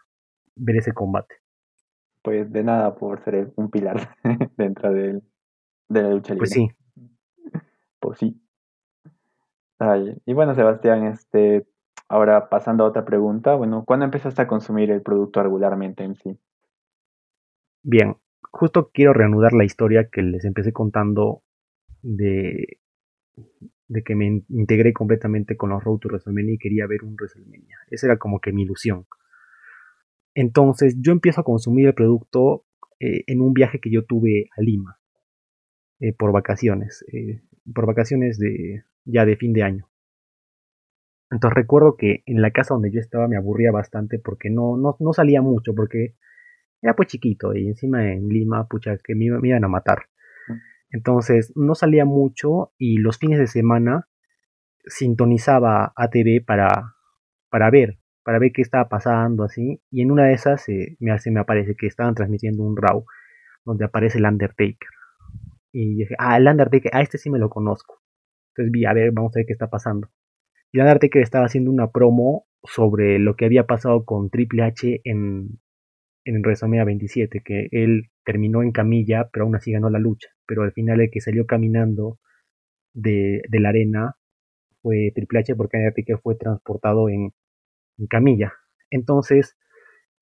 [0.56, 1.36] ver ese combate.
[2.22, 4.16] Pues de nada por ser un pilar
[4.56, 5.22] dentro del-
[5.88, 6.40] de la lucha libre.
[6.40, 6.68] Pues sí,
[8.00, 8.40] Pues sí.
[9.78, 11.66] Ay, y bueno, Sebastián, este,
[12.08, 16.38] ahora pasando a otra pregunta, bueno, ¿cuándo empezaste a consumir el producto regularmente en sí?
[17.84, 18.16] Bien,
[18.50, 21.42] justo quiero reanudar la historia que les empecé contando
[22.02, 22.78] de,
[23.88, 27.14] de que me in- integré completamente con los Road to WrestleMania y quería ver un
[27.14, 27.78] WrestleMania.
[27.90, 29.06] Esa era como que mi ilusión.
[30.34, 32.64] Entonces yo empiezo a consumir el producto
[33.00, 34.98] eh, en un viaje que yo tuve a Lima
[36.02, 39.88] eh, por vacaciones, eh, por vacaciones de ya de fin de año.
[41.30, 44.96] Entonces recuerdo que en la casa donde yo estaba me aburría bastante porque no, no,
[44.98, 46.16] no salía mucho, porque
[46.82, 50.08] era pues chiquito y encima en Lima, pucha, que me, me iban a matar.
[50.90, 54.08] Entonces no salía mucho y los fines de semana
[54.84, 56.96] sintonizaba ATV para,
[57.48, 59.80] para ver, para ver qué estaba pasando así.
[59.88, 63.04] Y en una de esas eh, me, hace, me aparece que estaban transmitiendo un RAW
[63.64, 64.88] donde aparece el Undertaker.
[65.72, 68.00] Y dije, ah, el Undertaker, ah, este sí me lo conozco.
[68.50, 70.10] Entonces vi, a ver, vamos a ver qué está pasando.
[70.72, 75.00] Y el Undertaker estaba haciendo una promo sobre lo que había pasado con Triple H
[75.04, 75.60] en,
[76.24, 80.28] en WrestleMania 27, que él terminó en camilla, pero aún así ganó la lucha.
[80.46, 82.18] Pero al final el que salió caminando
[82.94, 84.16] de, de la arena
[84.82, 87.32] fue Triple H porque Undertaker fue transportado en,
[87.98, 88.52] en camilla.
[88.90, 89.56] Entonces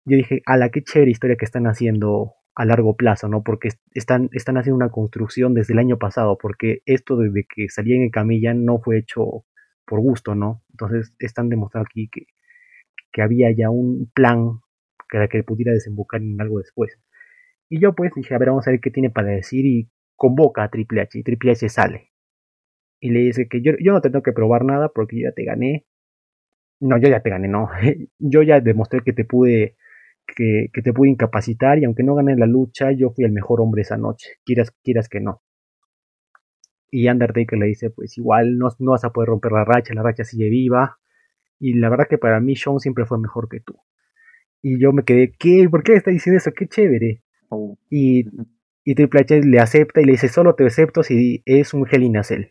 [0.04, 3.42] yo dije, a la qué chévere historia que están haciendo a largo plazo, ¿no?
[3.42, 7.68] Porque est- están, están haciendo una construcción desde el año pasado, porque esto desde que
[7.68, 9.44] salían en camilla no fue hecho
[9.86, 10.62] por gusto, ¿no?
[10.72, 12.26] Entonces están demostrando aquí que,
[13.12, 14.60] que había ya un plan
[15.12, 16.98] para que pudiera desembocar en algo después.
[17.70, 20.64] Y yo pues dije, a ver, vamos a ver qué tiene para decir y convoca
[20.64, 22.10] a Triple H y Triple H sale.
[23.00, 25.44] Y le dice que yo, yo no tengo que probar nada porque yo ya te
[25.44, 25.86] gané.
[26.80, 27.68] No, yo ya te gané, no.
[28.18, 29.76] Yo ya demostré que te pude
[30.34, 33.60] que, que te pude incapacitar y aunque no gané la lucha, yo fui el mejor
[33.60, 35.42] hombre esa noche, quieras, quieras que no.
[36.90, 40.02] Y Undertaker le dice, pues igual no, no vas a poder romper la racha, la
[40.02, 40.98] racha sigue viva.
[41.58, 43.76] Y la verdad que para mí Sean siempre fue mejor que tú.
[44.62, 45.68] Y yo me quedé, ¿qué?
[45.70, 46.52] ¿Por qué está diciendo eso?
[46.52, 47.22] Qué chévere.
[47.48, 48.24] Oh, Y,
[48.84, 52.02] y Triple H le acepta y le dice, solo te acepto si es un Hell
[52.02, 52.46] in a Cell.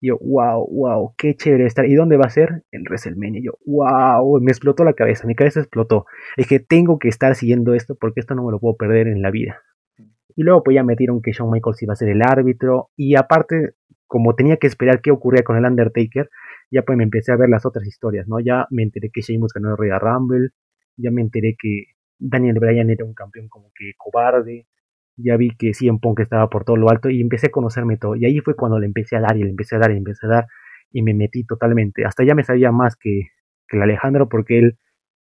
[0.00, 1.86] Y yo, wow, wow, qué chévere estar.
[1.86, 2.64] ¿Y dónde va a ser?
[2.70, 3.40] En WrestleMania.
[3.40, 6.06] Y yo, wow, me explotó la cabeza, mi cabeza explotó.
[6.36, 9.22] Es que tengo que estar siguiendo esto porque esto no me lo puedo perder en
[9.22, 9.62] la vida.
[10.36, 12.90] Y luego pues ya metieron que Shawn Michaels iba a ser el árbitro.
[12.96, 13.72] Y aparte,
[14.06, 16.30] como tenía que esperar qué ocurría con el Undertaker,
[16.70, 18.38] ya pues me empecé a ver las otras historias, ¿no?
[18.38, 20.50] Ya me enteré que Sheamus ganó el Royal Rumble.
[20.96, 21.86] Ya me enteré que
[22.18, 24.66] Daniel Bryan era un campeón como que cobarde.
[25.18, 28.16] Ya vi que CM Punk estaba por todo lo alto y empecé a conocerme todo.
[28.16, 29.98] Y ahí fue cuando le empecé a dar y le empecé a dar y le
[29.98, 30.46] empecé a dar
[30.90, 32.04] y me metí totalmente.
[32.04, 33.28] Hasta ya me sabía más que,
[33.68, 34.78] que el Alejandro porque él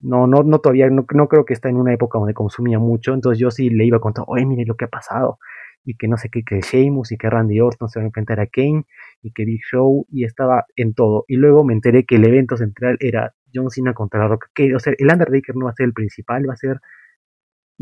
[0.03, 3.15] no, no, no todavía, no, no, creo que está en una época donde consumía mucho,
[3.15, 5.39] entonces yo sí le iba a contar, oye, mire lo que ha pasado,
[5.85, 8.41] y que no sé qué, que Sheamus y que Randy Orton se van a enfrentar
[8.41, 8.85] a Kane,
[9.23, 12.57] y que Big Show, y estaba en todo, y luego me enteré que el evento
[12.57, 15.75] central era John Cena contra La Roca, que, o sea, el Undertaker no va a
[15.75, 16.81] ser el principal, va a ser,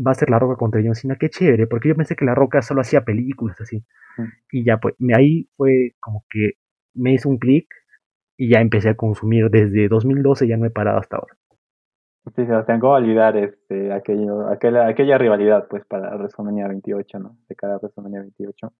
[0.05, 2.35] va a ser La Roca contra John Cena, qué chévere, porque yo pensé que La
[2.35, 3.83] Roca solo hacía películas así,
[4.17, 4.23] mm.
[4.51, 6.53] y ya pues, ahí fue como que
[6.93, 7.67] me hizo un clic,
[8.41, 11.37] y ya empecé a consumir desde 2012, ya no he parado hasta ahora.
[12.35, 17.37] Sí, se tengo que olvidar este, aquello, aquella, aquella rivalidad pues para WrestleMania 28, ¿no?
[17.47, 18.73] De cada WrestleMania 28.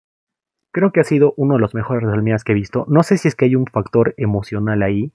[0.71, 2.85] Creo que ha sido uno de los mejores WrestleMania que he visto.
[2.87, 5.13] No sé si es que hay un factor emocional ahí,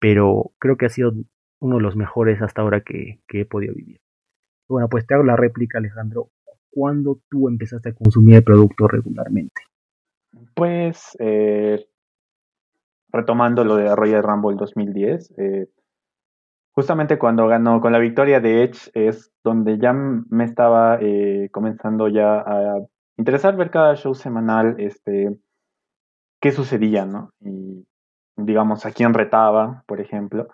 [0.00, 1.12] pero creo que ha sido
[1.60, 4.00] uno de los mejores hasta ahora que, he podido vivir.
[4.72, 6.30] Bueno, pues te hago la réplica, Alejandro.
[6.70, 9.60] ¿Cuándo tú empezaste a consumir el producto regularmente?
[10.54, 11.84] Pues, eh,
[13.10, 15.68] retomando lo de Royal Rumble 2010, eh,
[16.74, 22.08] justamente cuando ganó con la victoria de Edge es donde ya me estaba eh, comenzando
[22.08, 22.78] ya a
[23.18, 25.36] interesar ver cada show semanal, este,
[26.40, 27.30] qué sucedía, ¿no?
[27.40, 27.86] Y
[28.38, 30.48] digamos, a quién retaba, por ejemplo.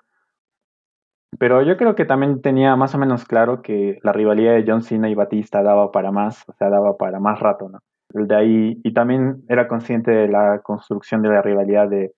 [1.38, 4.82] Pero yo creo que también tenía más o menos claro que la rivalidad de John
[4.82, 7.80] Cena y Batista daba para más, o sea, daba para más rato, ¿no?
[8.10, 12.14] De ahí, y también era consciente de la construcción de la rivalidad de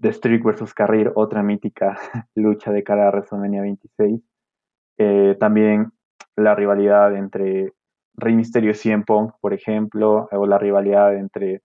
[0.00, 0.74] The Streak vs.
[0.74, 1.96] Carrir, otra mítica
[2.34, 4.20] lucha de cara a WrestleMania 26.
[4.98, 5.92] Eh, también
[6.36, 7.72] la rivalidad entre
[8.14, 11.62] Rey Mysterio y CM Punk, por ejemplo, o la rivalidad entre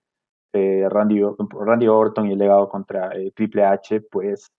[0.54, 4.50] eh, Randy, Randy, Orton y el legado contra eh, Triple H, pues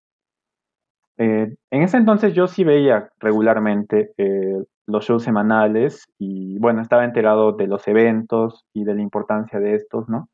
[1.17, 4.11] en ese entonces yo sí veía regularmente
[4.85, 9.75] los shows semanales y bueno, estaba enterado de los eventos y de la importancia de
[9.75, 10.29] estos, ¿no?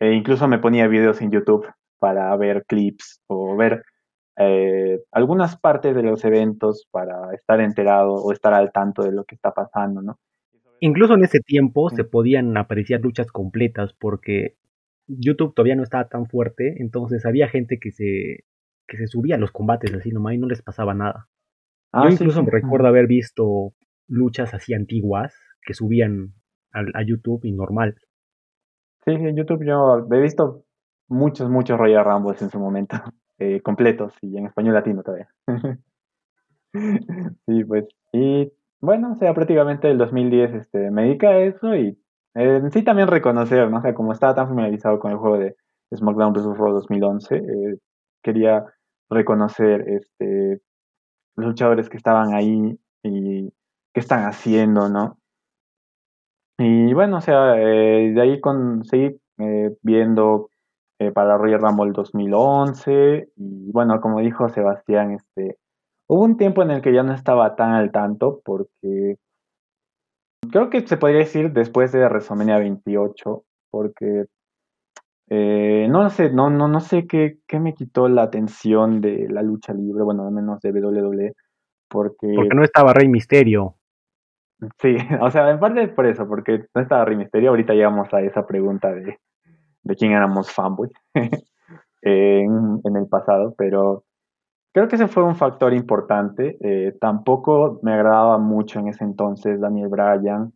[0.00, 1.66] E incluso me ponía videos en YouTube
[1.98, 3.84] para ver clips o ver
[4.36, 9.24] eh, algunas partes de los eventos para estar enterado o estar al tanto de lo
[9.24, 10.18] que está pasando, ¿no?
[10.80, 14.56] Incluso en ese tiempo se podían apreciar luchas completas porque
[15.06, 18.44] YouTube todavía no estaba tan fuerte, entonces había gente que se,
[18.86, 21.28] que se subía a los combates así nomás y no les pasaba nada.
[21.92, 23.74] Ah, Yo incluso me recuerdo haber visto
[24.08, 26.34] luchas así antiguas que subían
[26.72, 27.96] a, a YouTube y normal.
[29.04, 30.64] Sí, en YouTube yo he visto
[31.08, 32.96] muchos, muchos Royal Rumbles en su momento,
[33.38, 35.28] eh, completos y en español latino todavía.
[37.46, 41.98] sí, pues, y bueno, o sea, prácticamente el 2010 este, me dedica a eso y
[42.34, 43.78] eh, sí también reconocer, ¿no?
[43.78, 45.56] O sea, como estaba tan familiarizado con el juego de
[45.94, 46.58] SmackDown vs.
[46.58, 47.78] Raw 2011, eh,
[48.22, 48.64] quería
[49.10, 50.60] reconocer este,
[51.36, 53.50] los luchadores que estaban ahí y
[53.92, 55.18] qué están haciendo, ¿no?
[56.58, 59.18] Y bueno, o sea, de ahí con, seguí
[59.82, 60.50] viendo
[61.02, 65.58] eh, para Royal Rumble 2011 y bueno, como dijo Sebastián, este,
[66.08, 69.16] hubo un tiempo en el que ya no estaba tan al tanto porque
[70.52, 74.26] creo que se podría decir después de WrestleMania 28 porque
[75.34, 79.40] eh, no sé, no, no, no sé qué, qué, me quitó la atención de la
[79.40, 81.32] lucha libre, bueno, al menos de WWE,
[81.88, 82.34] porque...
[82.36, 83.76] Porque no estaba Rey Misterio.
[84.78, 88.20] Sí, o sea, en parte por eso, porque no estaba Rey Misterio, ahorita llegamos a
[88.20, 89.16] esa pregunta de,
[89.84, 90.90] de quién éramos fanboy
[92.02, 94.04] en, en, el pasado, pero
[94.74, 96.58] creo que ese fue un factor importante.
[96.60, 100.52] Eh, tampoco me agradaba mucho en ese entonces Daniel Bryan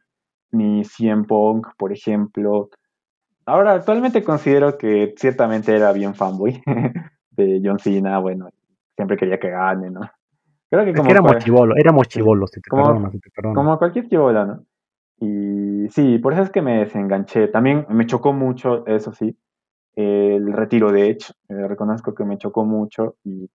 [0.53, 2.69] ni CM Punk, por ejemplo.
[3.47, 6.61] Ahora, actualmente considero que ciertamente era bien fanboy
[7.31, 8.49] de John Cena, bueno,
[8.97, 10.01] siempre quería que gane, ¿no?
[10.69, 13.11] Creo que como éramos chivolos, éramos chivolos, te como,
[13.55, 14.65] Como cualquier chivolo, ¿no?
[15.19, 17.49] Y sí, por eso es que me desenganché.
[17.49, 19.39] También me chocó mucho, eso sí,
[19.95, 21.33] el retiro de Edge.
[21.49, 23.49] Eh, reconozco que me chocó mucho y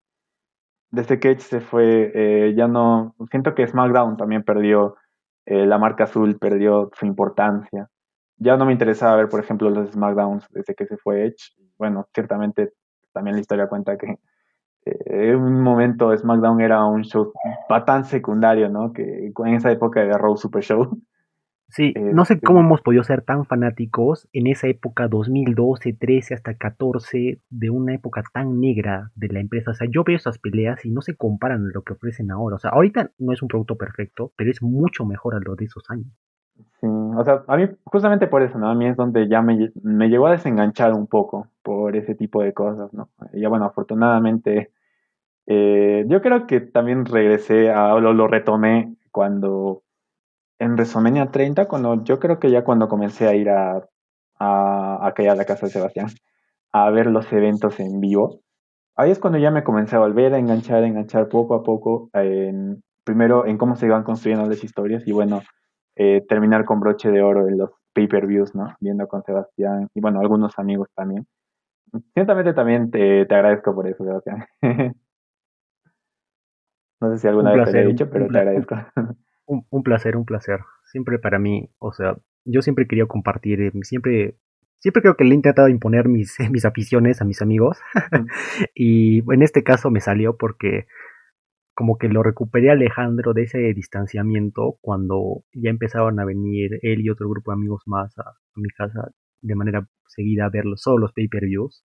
[0.90, 4.96] desde que Edge se fue, eh, ya no, siento que SmackDown también perdió,
[5.46, 7.88] eh, la marca azul perdió su importancia.
[8.42, 11.52] Ya no me interesaba ver, por ejemplo, los SmackDowns desde que se fue Edge.
[11.78, 12.72] Bueno, ciertamente
[13.12, 14.18] también la historia cuenta que
[14.84, 17.32] en un momento SmackDown era un show
[17.86, 18.92] tan secundario, ¿no?
[18.92, 20.98] Que en esa época de Raw Super Show
[21.72, 26.34] Sí, no sé cómo este hemos podido ser tan fanáticos en esa época 2012, 13
[26.34, 29.70] hasta 14, de una época tan negra de la empresa.
[29.70, 32.56] O sea, yo veo esas peleas y no se comparan a lo que ofrecen ahora.
[32.56, 35.64] O sea, ahorita no es un producto perfecto, pero es mucho mejor a lo de
[35.64, 36.12] esos años.
[37.18, 38.68] O sea, a mí justamente por eso, ¿no?
[38.68, 42.42] A mí es donde ya me, me llegó a desenganchar un poco por ese tipo
[42.42, 43.08] de cosas, ¿no?
[43.32, 44.72] Ya bueno, afortunadamente,
[45.46, 49.82] eh, yo creo que también regresé, a, lo, lo retomé cuando
[50.58, 53.88] en WrestleMania 30, cuando yo creo que ya cuando comencé a ir a,
[54.38, 56.08] a, a, a la casa de Sebastián
[56.72, 58.40] a ver los eventos en vivo,
[58.96, 62.10] ahí es cuando ya me comencé a volver a enganchar, a enganchar poco a poco,
[62.14, 65.42] en, primero en cómo se iban construyendo las historias y bueno,
[65.96, 68.74] eh, terminar con broche de oro en los pay-per-views, ¿no?
[68.80, 71.26] Viendo con Sebastián y bueno, algunos amigos también.
[72.14, 74.46] Ciertamente también te, te agradezco por eso, Sebastián.
[77.00, 78.76] no sé si alguna vez te lo he dicho, pero te agradezco.
[79.44, 80.60] Un, un, placer, un placer.
[80.84, 84.36] Siempre para mí, o sea, yo siempre quería compartir, eh, siempre
[84.82, 87.78] siempre creo que le he intentado imponer mis, mis aficiones a mis amigos.
[88.74, 90.86] y en este caso me salió porque
[91.74, 97.00] como que lo recuperé a Alejandro de ese distanciamiento cuando ya empezaban a venir él
[97.00, 100.98] y otro grupo de amigos más a, mi casa de manera seguida a ver solo
[100.98, 101.84] los pay-per-views,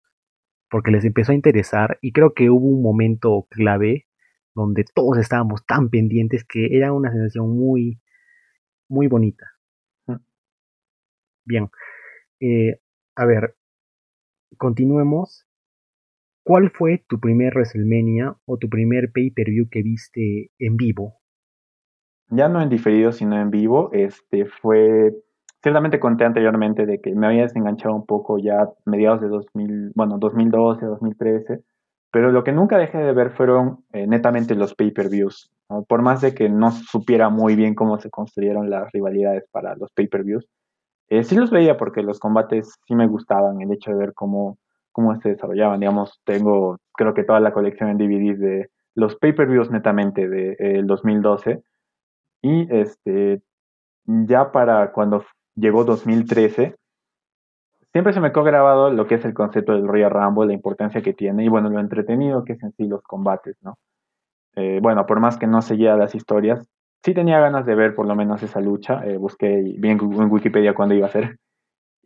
[0.70, 4.08] porque les empezó a interesar y creo que hubo un momento clave
[4.54, 8.02] donde todos estábamos tan pendientes que era una sensación muy,
[8.90, 9.46] muy bonita.
[10.08, 10.16] Mm.
[11.46, 11.70] Bien,
[12.42, 12.82] eh,
[13.16, 13.56] a ver,
[14.58, 15.47] continuemos.
[16.48, 21.16] ¿Cuál fue tu primer WrestleMania o tu primer pay-per-view que viste en vivo?
[22.30, 23.90] Ya no en diferido, sino en vivo.
[23.92, 25.12] Este fue.
[25.62, 30.20] Ciertamente conté anteriormente de que me había desenganchado un poco ya mediados de 2000, bueno,
[30.20, 31.64] 2012, 2013.
[32.14, 35.52] Pero lo que nunca dejé de ver fueron eh, netamente los pay-per-views.
[35.90, 39.92] Por más de que no supiera muy bien cómo se construyeron las rivalidades para los
[39.92, 40.48] pay-per-views,
[41.10, 44.58] eh, sí los veía porque los combates sí me gustaban, el hecho de ver cómo,
[44.98, 45.80] cómo se desarrollaban.
[45.80, 50.84] Digamos, tengo creo que toda la colección en DVDs de los pay-per-views netamente del de,
[50.84, 51.62] 2012.
[52.42, 53.44] Y este,
[54.06, 56.76] ya para cuando llegó 2013,
[57.92, 61.04] siempre se me quedó grabado lo que es el concepto del Royal Rumble, la importancia
[61.04, 63.78] que tiene y bueno, lo entretenido que es en sí los combates, ¿no?
[64.56, 66.68] Eh, bueno, por más que no seguía las historias,
[67.04, 69.06] sí tenía ganas de ver por lo menos esa lucha.
[69.06, 71.38] Eh, busqué bien en Wikipedia cuándo iba a ser.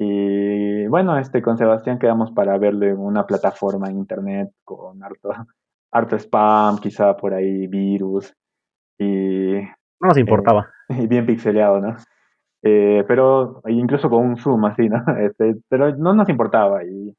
[0.04, 5.30] Y bueno, este, con Sebastián quedamos para verlo en una plataforma en internet con harto,
[5.92, 8.34] harto spam, quizá por ahí virus.
[8.98, 9.58] Y,
[10.00, 10.68] no nos importaba.
[10.90, 11.96] Eh, y bien pixeleado, ¿no?
[12.64, 15.04] Eh, pero incluso con un zoom así, ¿no?
[15.20, 17.16] Este, pero no nos importaba y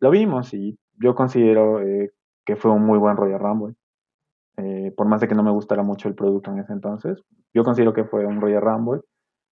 [0.00, 1.80] lo vimos y yo considero
[2.44, 3.74] que fue un muy buen Royal Rumble.
[4.58, 7.22] Eh, por más de que no me gustara mucho el producto en ese entonces.
[7.54, 9.00] Yo considero que fue un Royal Rumble.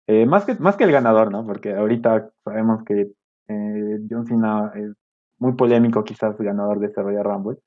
[0.09, 1.47] Eh, más, que, más que el ganador, ¿no?
[1.47, 3.13] Porque ahorita sabemos que
[3.49, 4.93] eh, John Cena es
[5.39, 7.59] muy polémico, quizás ganador de ese Royal Rumble,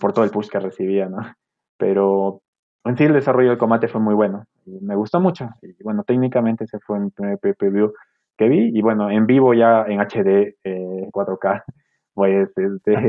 [0.00, 1.18] por todo el push que recibía, ¿no?
[1.78, 2.40] Pero
[2.84, 5.48] en sí el desarrollo del combate fue muy bueno y me gustó mucho.
[5.62, 7.92] Y bueno, técnicamente ese fue mi primer PPV
[8.36, 10.56] que vi y bueno, en vivo ya en HD
[11.12, 11.64] 4K,
[12.14, 13.08] pues este,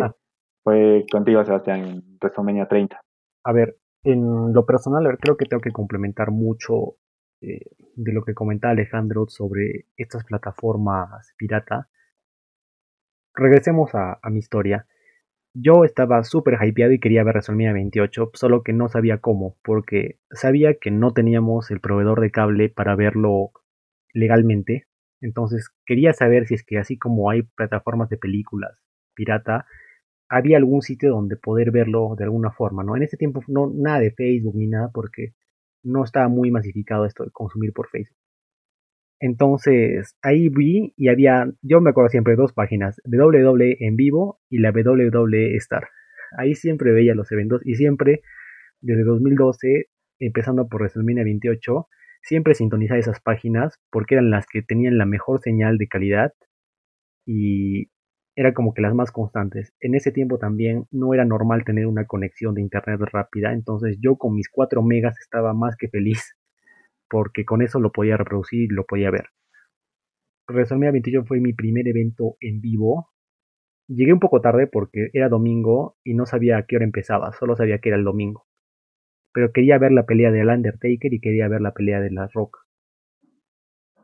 [0.63, 3.01] fue contigo Sebastián en WrestleMania 30
[3.43, 6.95] a ver, en lo personal, creo que tengo que complementar mucho
[7.41, 11.89] eh, de lo que comentaba Alejandro sobre estas plataformas pirata.
[13.33, 14.87] Regresemos a, mi historia.
[15.53, 20.19] Yo estaba súper hypeado y quería ver WrestleMania 28, solo que no sabía cómo, porque
[20.31, 23.51] sabía que no teníamos el proveedor de cable para verlo
[24.13, 24.87] legalmente.
[25.19, 28.77] Entonces quería saber si es que así como hay plataformas de películas
[29.15, 29.65] pirata,
[30.29, 32.95] había algún sitio donde poder verlo de alguna forma, ¿no?
[32.95, 35.33] En ese tiempo no nada de Facebook ni nada porque
[35.83, 38.17] no estaba muy masificado esto de consumir por Facebook.
[39.19, 44.57] Entonces ahí vi y había, yo me acuerdo siempre dos páginas, WWE en vivo y
[44.57, 45.87] la WWE Star.
[46.37, 48.21] Ahí siempre veía los eventos y siempre
[48.79, 49.89] desde 2012,
[50.19, 51.87] empezando por WrestleMania 28,
[52.23, 56.33] siempre sintonizaba esas páginas porque eran las que tenían la mejor señal de calidad
[57.25, 57.90] y
[58.35, 59.73] era como que las más constantes.
[59.79, 64.17] En ese tiempo también no era normal tener una conexión de internet rápida, entonces yo
[64.17, 66.35] con mis 4 megas estaba más que feliz
[67.11, 69.25] porque con eso lo podía reproducir y lo podía ver.
[70.47, 73.09] WrestleMania 28 fue mi primer evento en vivo.
[73.87, 77.55] Llegué un poco tarde porque era domingo y no sabía a qué hora empezaba, solo
[77.55, 78.47] sabía que era el domingo.
[79.33, 82.59] Pero quería ver la pelea de Undertaker y quería ver la pelea de La Rock.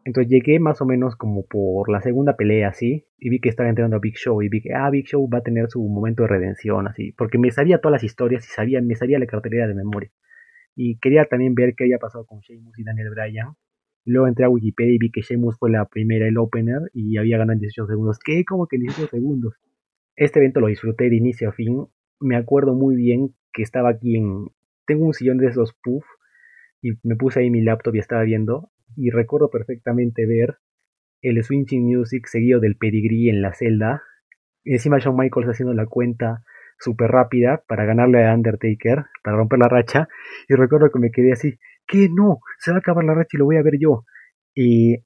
[0.08, 3.68] Entonces llegué más o menos como por la segunda pelea, así, y vi que estaba
[3.68, 6.24] entrando a Big Show, y vi que, ah, Big Show va a tener su momento
[6.24, 9.68] de redención, así, porque me sabía todas las historias y sabía, me sabía la cartelera
[9.68, 10.10] de memoria.
[10.78, 13.56] Y quería también ver qué había pasado con Sheamus y Daniel Bryan.
[14.06, 17.38] Luego entré a Wikipedia y vi que Sheamus fue la primera, el opener, y había
[17.38, 18.18] ganado en 18 segundos.
[18.24, 18.46] ¿Qué?
[18.46, 19.56] ¿Cómo que en 18 segundos?
[20.16, 21.86] Este evento lo disfruté de inicio a fin.
[22.22, 24.46] Me acuerdo muy bien que estaba aquí en...
[24.86, 26.06] Tengo un sillón de esos puff
[26.82, 30.58] y me puse ahí mi laptop y estaba viendo y recuerdo perfectamente ver
[31.22, 34.04] el swinging music seguido del pedigree en la celda.
[34.64, 36.44] Y encima Shawn Michaels haciendo la cuenta
[36.80, 40.10] súper rápida para ganarle a Undertaker, para romper la racha.
[40.50, 43.38] Y recuerdo que me quedé así, que no, se va a acabar la racha y
[43.38, 44.04] lo voy a ver yo.
[44.54, 45.06] Y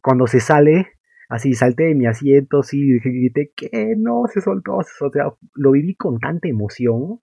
[0.00, 4.82] cuando se sale, Así salté de mi asiento, sí, grité que no, se soltó, o
[4.82, 7.20] sea, lo viví con tanta emoción.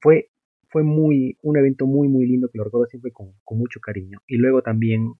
[0.00, 0.30] Fue,
[0.74, 4.18] fue muy, un evento muy, muy lindo que lo recuerdo siempre con, mucho cariño.
[4.26, 5.14] Y luego también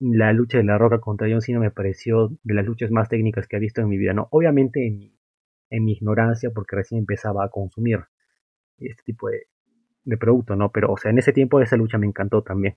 [0.00, 3.46] la lucha de la Roca contra John Cena me pareció de las luchas más técnicas
[3.46, 4.26] que he visto en mi vida, ¿no?
[4.32, 5.16] Obviamente en
[5.70, 8.00] en mi ignorancia, porque recién empezaba a consumir
[8.78, 9.46] este tipo de,
[10.04, 10.70] de producto, ¿no?
[10.72, 12.76] Pero, o sea, en ese tiempo esa lucha me encantó también.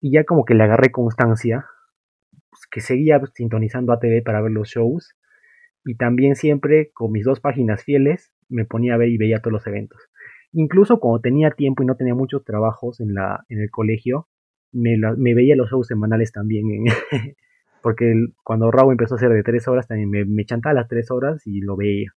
[0.00, 1.66] Y ya como que le agarré constancia,
[2.50, 5.14] pues, que seguía sintonizando a TV para ver los shows,
[5.84, 9.52] y también siempre con mis dos páginas fieles me ponía a ver y veía todos
[9.52, 10.00] los eventos.
[10.54, 14.28] Incluso cuando tenía tiempo y no tenía muchos trabajos en, la, en el colegio,
[14.72, 16.66] me, me veía los shows semanales también.
[17.82, 21.10] porque cuando Raw empezó a ser de tres horas, también me, me chantaba las tres
[21.10, 22.12] horas y lo veía.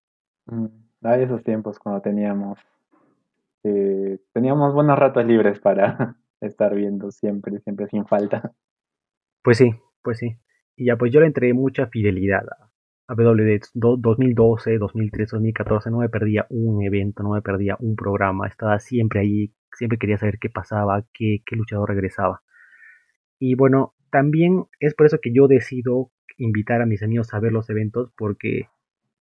[0.48, 0.66] Mm,
[1.02, 2.60] hay esos tiempos cuando teníamos
[3.68, 8.54] eh, teníamos buenos ratos libres para estar viendo siempre, siempre sin falta.
[9.42, 9.72] Pues sí,
[10.04, 10.38] pues sí.
[10.76, 12.70] Y ya pues yo le entregué mucha fidelidad a
[13.08, 18.80] WD 2012, 2013, 2014, no me perdía un evento, no me perdía un programa, estaba
[18.80, 22.41] siempre ahí, siempre quería saber qué pasaba, qué, qué luchador regresaba.
[23.38, 27.51] Y bueno, también es por eso que yo decido invitar a mis amigos a ver
[27.51, 28.70] los eventos, porque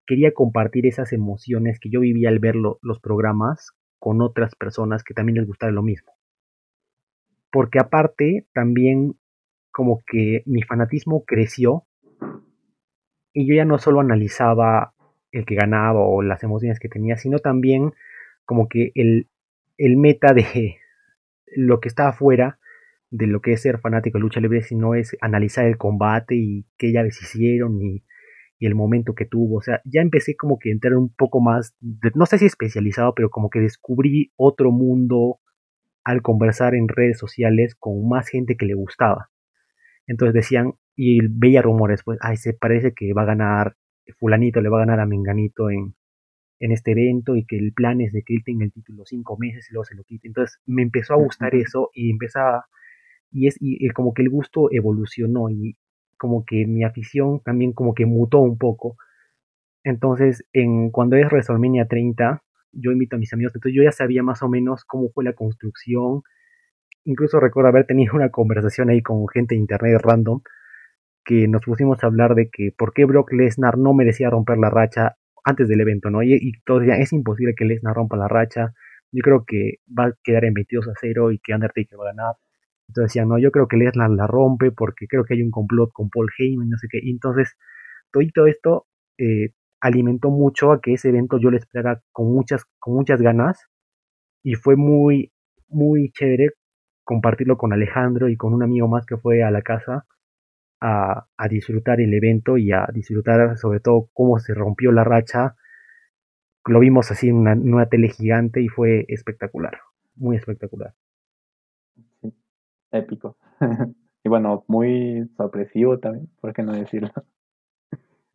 [0.06, 5.14] quería compartir esas emociones que yo vivía al ver los programas con otras personas que
[5.14, 6.12] también les gustara lo mismo.
[7.50, 9.18] Porque aparte, también
[9.70, 11.86] como que mi fanatismo creció
[13.34, 14.94] y yo ya no solo analizaba
[15.32, 17.92] el que ganaba o las emociones que tenía, sino también
[18.46, 19.28] como que el,
[19.76, 20.76] el meta de
[21.56, 22.58] lo que está afuera
[23.10, 26.66] de lo que es ser fanático de lucha libre, sino es analizar el combate y
[26.76, 28.02] qué llaves hicieron y,
[28.58, 29.58] y, el momento que tuvo.
[29.58, 31.76] O sea, ya empecé como que a entrar un poco más,
[32.14, 35.38] no sé si especializado, pero como que descubrí otro mundo
[36.02, 39.30] al conversar en redes sociales con más gente que le gustaba.
[40.08, 43.76] Entonces decían, y veía rumores, pues, ay, se parece que va a ganar,
[44.18, 45.94] fulanito le va a ganar a Menganito en,
[46.60, 49.36] en este evento y que el plan es de que él tenga el título cinco
[49.38, 50.28] meses y luego se lo quite.
[50.28, 52.66] Entonces me empezó a gustar eso y empezaba,
[53.30, 55.76] y es y, como que el gusto evolucionó y
[56.16, 58.96] como que mi afición también como que mutó un poco.
[59.82, 62.42] Entonces, en, cuando es WrestleMania 30,
[62.72, 65.34] yo invito a mis amigos, entonces yo ya sabía más o menos cómo fue la
[65.34, 66.22] construcción.
[67.04, 70.40] Incluso recuerdo haber tenido una conversación ahí con gente de internet random
[71.24, 74.70] que nos pusimos a hablar de que por qué Brock Lesnar no merecía romper la
[74.70, 76.22] racha antes del evento, ¿no?
[76.22, 78.74] Y, y todos decían, es imposible que Lesnar rompa la racha,
[79.12, 82.12] yo creo que va a quedar en 22 a 0 y que Undertaker va a
[82.12, 82.34] ganar.
[82.88, 85.90] Entonces decían, no, yo creo que Lesnar la rompe porque creo que hay un complot
[85.92, 86.98] con Paul Heyman, no sé qué.
[87.04, 87.56] Entonces,
[88.34, 88.86] todo esto
[89.18, 89.50] eh,
[89.80, 93.66] alimentó mucho a que ese evento yo lo esperara con muchas, con muchas ganas.
[94.42, 95.32] Y fue muy,
[95.68, 96.50] muy chévere
[97.04, 100.06] compartirlo con Alejandro y con un amigo más que fue a la casa
[100.84, 105.56] a, a, disfrutar el evento y a disfrutar sobre todo cómo se rompió la racha.
[106.66, 109.78] Lo vimos así en una, en una tele gigante y fue espectacular,
[110.14, 110.92] muy espectacular.
[112.20, 112.34] Sí,
[112.92, 113.38] épico.
[114.24, 117.10] y bueno, muy sorpresivo también, ¿por qué no decirlo?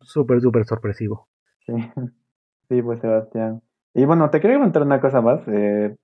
[0.00, 1.28] Súper, súper sorpresivo.
[1.66, 1.72] Sí.
[2.68, 3.62] sí, pues Sebastián.
[3.94, 5.40] Y bueno, te quería contar una cosa más.
[5.46, 5.96] Eh,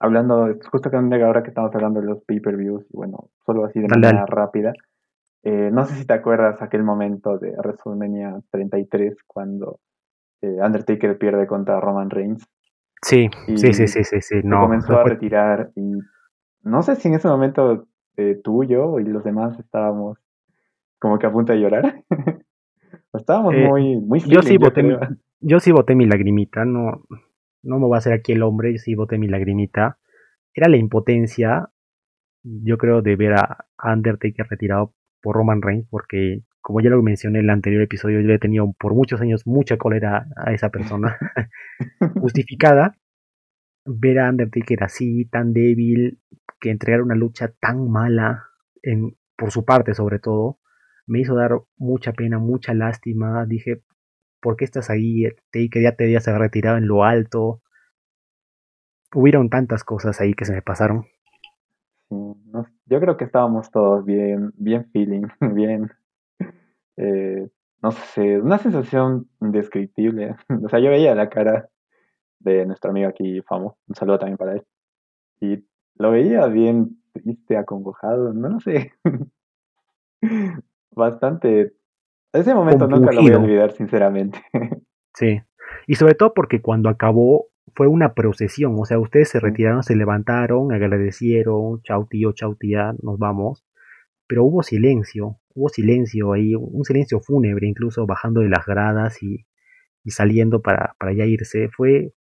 [0.00, 3.86] hablando, justo que ahora que estamos hablando de los pay-per-views, y bueno, solo así de
[3.88, 4.26] Dale, manera dale.
[4.26, 4.72] rápida.
[5.44, 9.80] Eh, no sé si te acuerdas aquel momento de WrestleMania 33 cuando
[10.40, 12.46] eh, Undertaker pierde contra Roman Reigns.
[13.02, 14.40] Sí, sí, sí, sí, sí, sí.
[14.44, 15.98] No, comenzó a retirar y
[16.62, 20.18] no sé si en ese momento eh, tú, yo y los demás estábamos
[21.00, 22.04] como que a punto de llorar.
[23.12, 24.94] estábamos Eh, muy, muy yo sí yo boté mi,
[25.40, 27.02] yo sí boté mi lagrimita, no,
[27.62, 29.98] no me voy a hacer aquí el hombre, yo sí boté mi lagrimita.
[30.54, 31.70] Era la impotencia,
[32.42, 37.38] yo creo, de ver a Undertaker retirado por Roman Reigns, porque como ya lo mencioné
[37.38, 40.70] en el anterior episodio, yo le he tenido por muchos años mucha cólera a esa
[40.70, 41.16] persona,
[42.20, 42.96] justificada.
[43.84, 46.20] Ver a Undertaker así, tan débil,
[46.60, 48.44] que entregar una lucha tan mala,
[48.82, 50.60] en, por su parte sobre todo,
[51.06, 53.44] me hizo dar mucha pena, mucha lástima.
[53.46, 53.82] Dije,
[54.40, 55.24] ¿por qué estás ahí?
[55.50, 57.60] Taker ya te haber retirado en lo alto.
[59.14, 61.06] Hubieron tantas cosas ahí que se me pasaron.
[62.86, 65.90] Yo creo que estábamos todos bien, bien feeling, bien,
[66.96, 67.48] eh,
[67.82, 70.36] no sé, una sensación indescriptible.
[70.64, 71.68] O sea, yo veía la cara
[72.38, 74.62] de nuestro amigo aquí, Famo, un saludo también para él,
[75.40, 75.64] y
[75.96, 78.92] lo veía bien triste, acongojado, no lo sé,
[80.90, 81.74] bastante.
[82.32, 84.42] Ese momento nunca lo voy a olvidar, sinceramente.
[85.14, 85.42] Sí.
[85.86, 88.74] Y sobre todo porque cuando acabó fue una procesión.
[88.78, 93.64] O sea, ustedes se retiraron, se levantaron, agradecieron, chau tío, chau tía, nos vamos.
[94.26, 95.38] Pero hubo silencio.
[95.54, 99.46] hubo silencio ahí, un silencio fúnebre, incluso bajando de las gradas y,
[100.04, 101.68] y saliendo para, para ya irse.
[101.68, 102.12] Fue,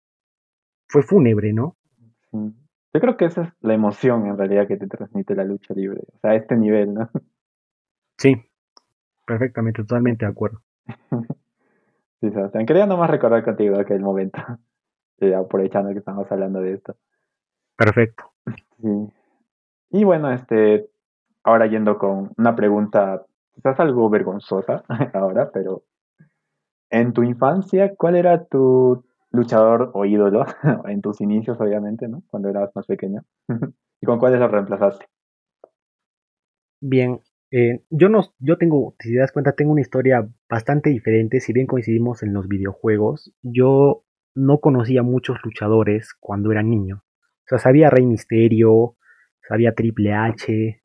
[0.89, 1.77] fue fúnebre, ¿no?
[2.93, 6.01] Yo creo que esa es la emoción en realidad que te transmite la lucha libre,
[6.13, 7.11] o sea, a este nivel, ¿no?
[8.19, 8.35] Sí,
[9.27, 10.61] perfectamente, totalmente de acuerdo.
[12.21, 14.41] sí, Sebastián, quería nomás recordar contigo aquel momento,
[15.35, 16.97] aprovechando que estamos hablando de esto.
[17.77, 18.25] Perfecto.
[18.81, 19.09] Sí.
[19.91, 20.89] Y bueno, este,
[21.43, 25.83] ahora yendo con una pregunta quizás algo vergonzosa ahora, pero
[26.91, 30.45] en tu infancia, ¿cuál era tu luchador o ídolo?
[30.87, 32.23] en tus inicios, obviamente, ¿no?
[32.29, 33.23] Cuando eras más pequeño.
[34.01, 35.07] ¿Y con cuáles lo reemplazaste?
[36.81, 41.41] Bien, eh, yo no, yo tengo, si te das cuenta, tengo una historia bastante diferente.
[41.41, 44.05] Si bien coincidimos en los videojuegos, yo
[44.35, 47.03] no conocía muchos luchadores cuando era niño.
[47.05, 48.97] O sea, sabía Rey Misterio,
[49.49, 50.83] sabía Triple H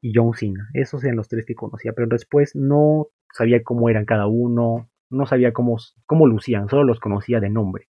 [0.00, 0.68] y John Cena.
[0.74, 5.26] Esos eran los tres que conocía, pero después no sabía cómo eran cada uno, no
[5.26, 5.76] sabía cómo,
[6.06, 7.88] cómo lucían, solo los conocía de nombre.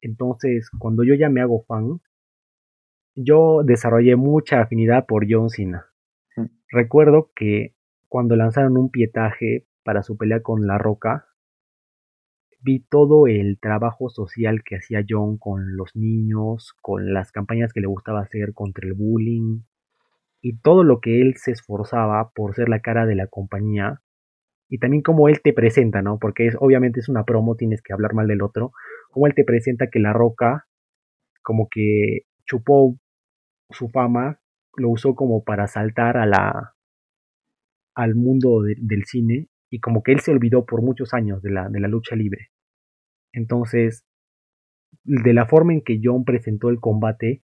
[0.00, 2.00] Entonces, cuando yo ya me hago fan,
[3.14, 5.86] yo desarrollé mucha afinidad por John Cena.
[6.36, 6.46] Mm.
[6.70, 7.74] Recuerdo que
[8.08, 11.26] cuando lanzaron un pietaje para su pelea con La Roca,
[12.62, 17.80] vi todo el trabajo social que hacía John con los niños, con las campañas que
[17.80, 19.60] le gustaba hacer contra el bullying
[20.40, 24.00] y todo lo que él se esforzaba por ser la cara de la compañía
[24.68, 26.18] y también cómo él te presenta, ¿no?
[26.18, 28.72] Porque es, obviamente es una promo, tienes que hablar mal del otro,
[29.10, 30.66] cómo él te presenta que la roca
[31.42, 32.96] como que chupó
[33.70, 34.38] su fama,
[34.76, 36.74] lo usó como para saltar a la
[37.94, 41.70] al mundo del cine y como que él se olvidó por muchos años de la,
[41.70, 42.50] de la lucha libre.
[43.32, 44.04] Entonces,
[45.02, 47.42] de la forma en que John presentó el combate,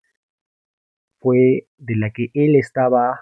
[1.20, 3.18] fue de la que él estaba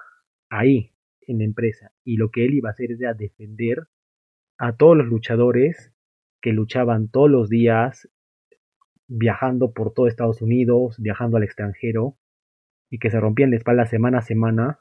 [0.51, 3.87] ahí en la empresa y lo que él iba a hacer era defender
[4.59, 5.93] a todos los luchadores
[6.43, 8.09] que luchaban todos los días
[9.07, 12.19] viajando por todo Estados Unidos, viajando al extranjero
[12.91, 14.81] y que se rompían la espalda semana a semana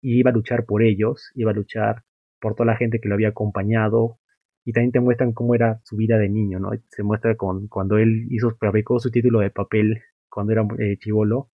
[0.00, 2.04] y iba a luchar por ellos, iba a luchar
[2.44, 4.18] por toda la gente que lo había acompañado
[4.66, 6.72] y también te muestran cómo era su vida de niño, ¿no?
[6.90, 11.48] Se muestra con cuando él hizo fabricó su título de papel cuando era eh, chivolo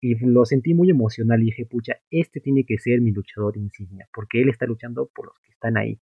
[0.00, 4.08] y lo sentí muy emocional y dije, pucha, este tiene que ser mi luchador insignia,
[4.14, 6.00] porque él está luchando por los que están ahí,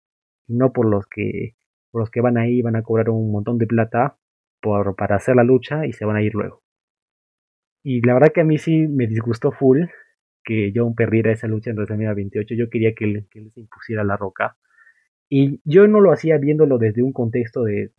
[0.47, 1.55] y no por los que,
[1.91, 4.17] por los que van ahí, van a cobrar un montón de plata
[4.61, 6.61] por, para hacer la lucha y se van a ir luego.
[7.83, 9.83] Y la verdad que a mí sí me disgustó full
[10.43, 12.55] que John perdiera esa lucha en WrestleMania 28.
[12.55, 14.57] Yo quería que él, que se impusiera la roca.
[15.29, 17.91] Y yo no lo hacía viéndolo desde un contexto de,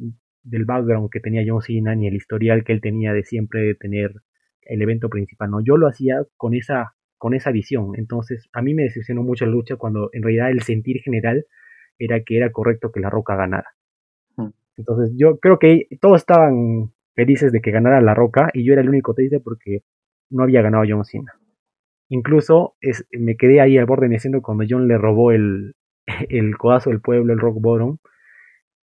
[0.43, 3.74] del background que tenía John Cena ni el historial que él tenía de siempre de
[3.74, 4.12] tener
[4.62, 5.51] el evento principal.
[5.51, 7.93] No, yo lo hacía con esa, con esa visión.
[7.97, 11.47] Entonces, a mí me decepcionó mucho la lucha cuando en realidad el sentir general
[11.99, 13.68] era que era correcto que la Roca ganara.
[14.76, 18.82] Entonces, yo creo que todos estaban felices de que ganara la Roca y yo era
[18.82, 19.82] el único triste porque
[20.30, 21.32] no había ganado John Cena.
[22.13, 25.77] Incluso es, me quedé ahí al borde de mi asiento cuando John le robó el,
[26.29, 27.97] el codazo del pueblo, el rock bottom,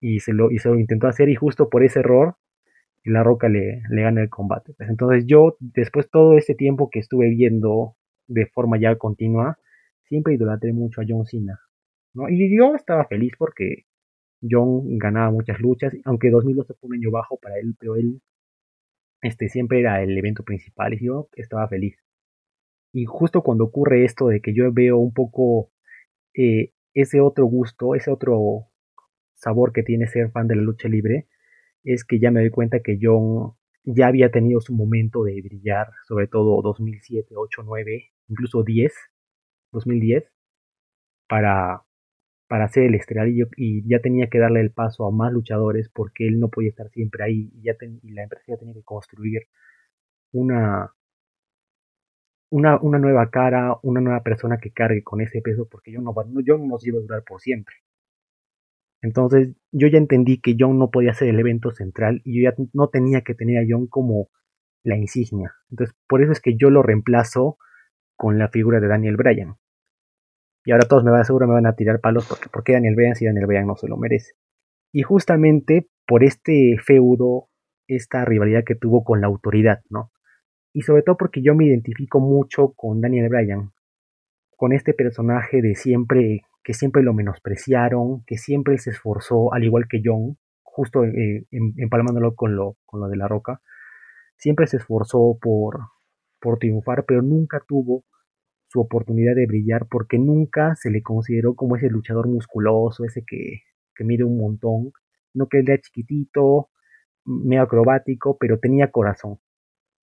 [0.02, 2.38] y se, lo, y se lo intentó hacer y justo por ese error
[3.04, 4.74] la Roca le, le gana el combate.
[4.76, 7.96] Pues entonces yo, después todo ese tiempo que estuve viendo
[8.28, 9.60] de forma ya continua,
[10.06, 11.60] siempre idolatré mucho a John Cena.
[12.16, 12.30] ¿no?
[12.30, 13.86] Y yo estaba feliz porque
[14.42, 18.22] John ganaba muchas luchas, aunque 2012 fue un año bajo para él, pero él
[19.22, 21.96] este, siempre era el evento principal y yo estaba feliz.
[22.92, 25.72] Y justo cuando ocurre esto de que yo veo un poco
[26.34, 28.68] eh, ese otro gusto, ese otro
[29.36, 31.28] sabor que tiene ser fan de la lucha libre,
[31.84, 35.92] es que ya me doy cuenta que John ya había tenido su momento de brillar,
[36.08, 38.94] sobre todo 2007, 8, 9, incluso 10,
[39.72, 40.26] 2010,
[41.28, 41.84] para,
[42.48, 46.28] para hacer el estrelladillo y ya tenía que darle el paso a más luchadores porque
[46.28, 49.48] él no podía estar siempre ahí y, ya y la empresa tenía que construir
[50.32, 50.94] una,
[52.50, 56.14] una, una, nueva cara, una nueva persona que cargue con ese peso porque yo no,
[56.43, 57.76] yo no nos iba a durar por siempre.
[59.02, 62.56] Entonces yo ya entendí que John no podía ser el evento central y yo ya
[62.74, 64.30] no tenía que tener a John como
[64.84, 65.54] la insignia.
[65.70, 67.58] Entonces por eso es que yo lo reemplazo
[68.16, 69.56] con la figura de Daniel Bryan.
[70.66, 72.95] Y ahora todos me van, seguro me van a tirar palos porque ¿por qué Daniel
[72.95, 74.34] Bryan si Daniel Bryan no se lo merece?
[74.91, 77.50] Y justamente por este feudo,
[77.88, 80.12] esta rivalidad que tuvo con la autoridad, ¿no?
[80.74, 83.72] Y sobre todo porque yo me identifico mucho con Daniel Bryan,
[84.56, 89.88] con este personaje de siempre que siempre lo menospreciaron, que siempre se esforzó, al igual
[89.90, 93.62] que John, justo eh, empalmándolo con lo, con lo de la roca,
[94.38, 95.80] siempre se esforzó por,
[96.40, 98.04] por triunfar, pero nunca tuvo
[98.68, 103.64] su oportunidad de brillar porque nunca se le consideró como ese luchador musculoso, ese que,
[103.96, 104.92] que mide un montón,
[105.34, 106.70] no que él era chiquitito,
[107.26, 109.40] medio acrobático, pero tenía corazón.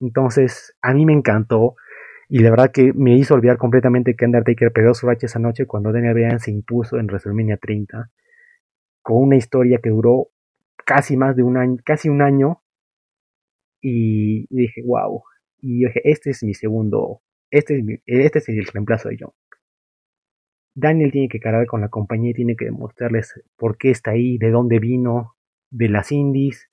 [0.00, 1.76] Entonces, a mí me encantó
[2.28, 5.66] y la verdad que me hizo olvidar completamente que Undertaker perdió su racha esa noche
[5.66, 8.10] cuando Daniel Bryan se impuso en WrestleMania 30
[9.02, 10.28] con una historia que duró
[10.84, 12.62] casi más de un año, casi un año
[13.80, 15.22] y dije, wow.
[15.58, 19.32] Y dije, este es mi segundo, este es, este es el reemplazo de John.
[20.74, 24.36] Daniel tiene que cargar con la compañía y tiene que demostrarles por qué está ahí,
[24.36, 25.36] de dónde vino,
[25.70, 26.68] de las indies.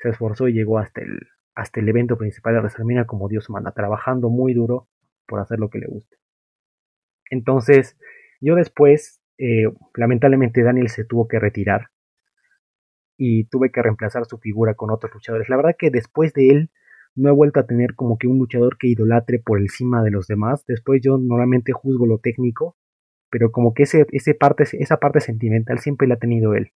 [0.00, 1.18] Se esforzó y llegó hasta el,
[1.58, 4.86] hasta el evento principal de WrestleMania como Dios manda, trabajando muy duro
[5.26, 6.16] por hacer lo que le guste.
[7.30, 7.98] Entonces,
[8.40, 11.88] yo después, eh, lamentablemente Daniel se tuvo que retirar
[13.16, 15.48] y tuve que reemplazar su figura con otros luchadores.
[15.48, 16.70] La verdad que después de él
[17.16, 20.28] no he vuelto a tener como que un luchador que idolatre por encima de los
[20.28, 20.64] demás.
[20.64, 22.76] Después yo normalmente juzgo lo técnico,
[23.30, 26.70] pero como que ese, ese parte, esa parte sentimental siempre la ha tenido él.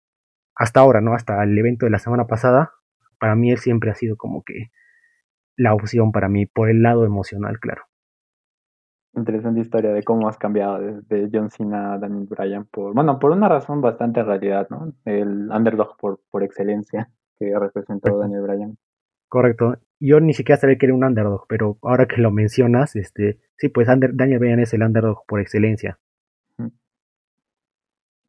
[0.56, 1.14] Hasta ahora, ¿no?
[1.14, 2.72] Hasta el evento de la semana pasada,
[3.22, 4.72] para mí él siempre ha sido como que
[5.56, 7.82] la opción para mí, por el lado emocional, claro.
[9.14, 13.30] Interesante historia de cómo has cambiado desde John Cena a Daniel Bryan por, bueno, por
[13.30, 14.92] una razón bastante realidad, ¿no?
[15.04, 18.76] El underdog por, por excelencia que representó Daniel Bryan.
[19.28, 19.76] Correcto.
[20.00, 23.68] Yo ni siquiera sabía que era un underdog, pero ahora que lo mencionas, este, sí,
[23.68, 26.00] pues Daniel Bryan es el underdog por excelencia.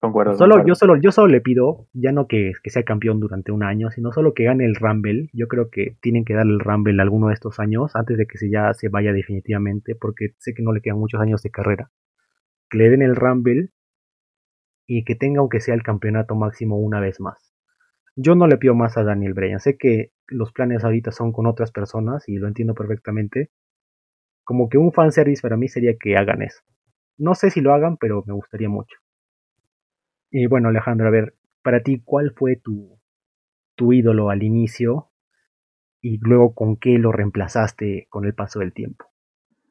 [0.04, 0.36] Concuerdo.
[0.36, 3.64] Solo, Yo, solo, yo solo le pido, ya no que, que, sea campeón durante un
[3.64, 5.30] año, sino solo que gane el Rumble.
[5.32, 8.38] Yo creo que tienen que darle el Rumble alguno de estos años antes de que
[8.38, 11.90] se ya se vaya definitivamente, porque sé que no le quedan muchos años de carrera.
[12.70, 13.70] Que le den el Rumble
[14.88, 17.54] y que tenga aunque sea el campeonato máximo una vez más.
[18.18, 19.62] Yo no le pido más a Daniel Bryan.
[19.62, 23.52] Sé que los planes ahorita son con otras personas y lo entiendo perfectamente.
[24.44, 26.60] Como que un fanservice para mí sería que hagan eso.
[27.18, 28.98] No sé si lo hagan, pero me gustaría mucho.
[30.36, 33.00] Y bueno, Alejandro, a ver, para ti, ¿cuál fue tu,
[33.76, 35.12] tu ídolo al inicio
[36.02, 39.06] y luego con qué lo reemplazaste con el paso del tiempo?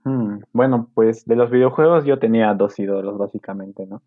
[0.04, 4.02] Hmm, bueno, pues de los videojuegos yo tenía dos ídolos básicamente, ¿no?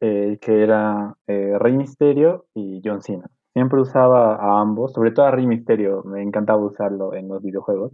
[0.00, 3.30] Eh, que era eh, Rey Misterio y John Cena.
[3.52, 7.92] Siempre usaba a ambos, sobre todo a Rey Misterio, me encantaba usarlo en los videojuegos,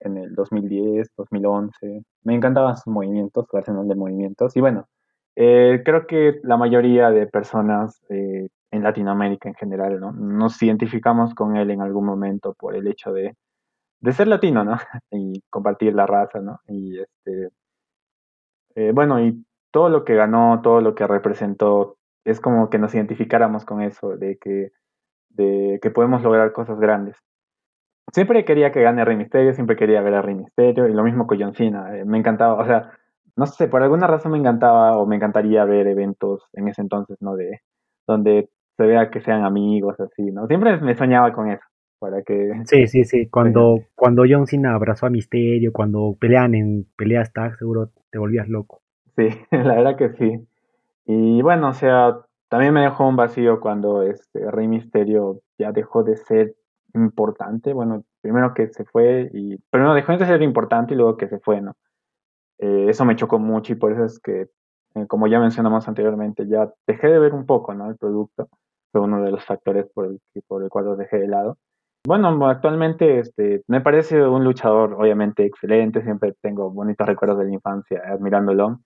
[0.00, 2.02] en el 2010, 2011.
[2.24, 4.54] Me encantaban sus movimientos, su arsenal de movimientos.
[4.56, 4.88] Y bueno,
[5.36, 10.12] eh, creo que la mayoría de personas eh, en Latinoamérica en general, ¿no?
[10.12, 13.36] Nos identificamos con él en algún momento por el hecho de,
[14.00, 14.76] de ser latino, ¿no?
[15.10, 16.60] Y compartir la raza, ¿no?
[16.68, 17.50] Y este,
[18.76, 22.94] eh, bueno, y todo lo que ganó, todo lo que representó, es como que nos
[22.94, 24.72] identificáramos con eso, de que,
[25.30, 27.16] de que podemos lograr cosas grandes.
[28.12, 31.26] Siempre quería que gane Rey Misterio, siempre quería ver a Rey Misterio, y lo mismo
[31.26, 31.88] con John Cena.
[32.04, 32.90] me encantaba, o sea,
[33.40, 37.16] no sé, por alguna razón me encantaba o me encantaría ver eventos en ese entonces,
[37.22, 37.36] ¿no?
[37.36, 37.62] De
[38.06, 40.46] donde se vea que sean amigos, así, ¿no?
[40.46, 41.64] Siempre me soñaba con eso,
[41.98, 42.52] para que...
[42.66, 47.56] Sí, sí, sí, cuando, cuando John Cena abrazó a Misterio, cuando pelean en peleas tag,
[47.56, 48.82] seguro te volvías loco.
[49.16, 50.46] Sí, la verdad que sí.
[51.06, 52.18] Y bueno, o sea,
[52.50, 56.56] también me dejó un vacío cuando este Rey Misterio ya dejó de ser
[56.92, 61.28] importante, bueno, primero que se fue y primero dejó de ser importante y luego que
[61.28, 61.74] se fue, ¿no?
[62.60, 64.48] Eh, eso me chocó mucho y por eso es que,
[64.94, 68.48] eh, como ya mencionamos anteriormente, ya dejé de ver un poco el producto.
[68.92, 71.56] Fue uno de los factores por el, por el cual lo dejé de lado.
[72.04, 77.52] Bueno, actualmente este, me parece un luchador obviamente excelente, siempre tengo bonitos recuerdos de la
[77.52, 78.80] infancia admirándolo.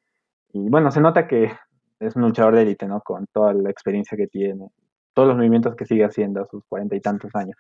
[0.53, 1.51] Y bueno, se nota que
[2.01, 3.01] es un luchador de élite, ¿no?
[3.01, 4.69] Con toda la experiencia que tiene,
[5.15, 7.57] todos los movimientos que sigue haciendo a sus cuarenta y tantos años.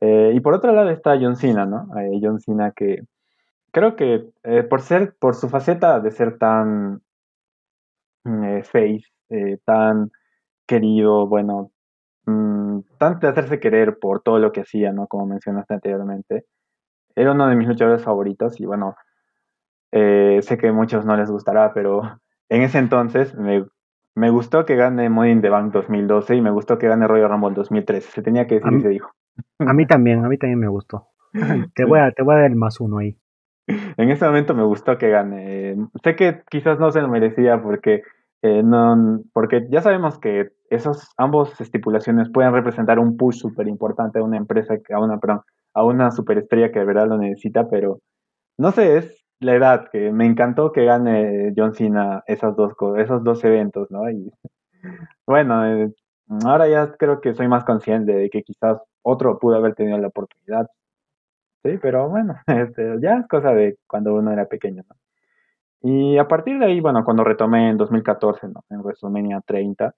[0.00, 1.88] Eh, y por otro lado está John Cena, ¿no?
[2.20, 3.02] John Cena que
[3.72, 7.02] creo que eh, por ser, por su faceta de ser tan
[8.24, 10.12] mm, eh, face, eh, tan
[10.66, 11.72] querido, bueno,
[12.26, 15.08] mm, tan de hacerse querer por todo lo que hacía, ¿no?
[15.08, 16.44] Como mencionaste anteriormente,
[17.16, 18.94] era uno de mis luchadores favoritos y bueno,
[19.90, 22.18] sé que a muchos no les gustará, pero
[22.48, 23.66] en ese entonces me,
[24.14, 27.28] me gustó que gane Money in the Bank 2012 y me gustó que gane Royal
[27.28, 28.10] Rumble 2013.
[28.10, 29.10] Se tenía que decir y se dijo.
[29.58, 31.08] A mí también, a mí también me gustó.
[31.74, 33.18] te, voy a, te voy a dar el más uno ahí
[33.66, 35.76] en ese momento me gustó que gane.
[36.02, 38.02] Sé que quizás no se lo merecía porque
[38.42, 44.18] eh, no, porque ya sabemos que esos ambos estipulaciones pueden representar un push súper importante
[44.18, 45.42] a una empresa, a una, perdón,
[45.74, 48.00] a una superestrella que de verdad lo necesita, pero
[48.58, 53.22] no sé, es la edad que me encantó que gane John Cena esos dos, esos
[53.22, 54.10] dos eventos, ¿no?
[54.10, 54.32] Y
[55.26, 55.92] bueno, eh,
[56.44, 60.08] ahora ya creo que soy más consciente de que quizás otro pudo haber tenido la
[60.08, 60.68] oportunidad,
[61.64, 64.82] Sí, pero bueno, este, ya es cosa de cuando uno era pequeño.
[65.82, 68.64] Y a partir de ahí, bueno, cuando retomé en 2014, ¿no?
[68.70, 69.94] en WrestleMania 30,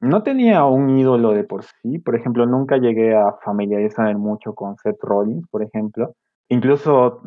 [0.00, 1.98] no tenía un ídolo de por sí.
[1.98, 6.14] Por ejemplo, nunca llegué a familiarizarme mucho con Seth Rollins, por ejemplo.
[6.48, 7.22] Incluso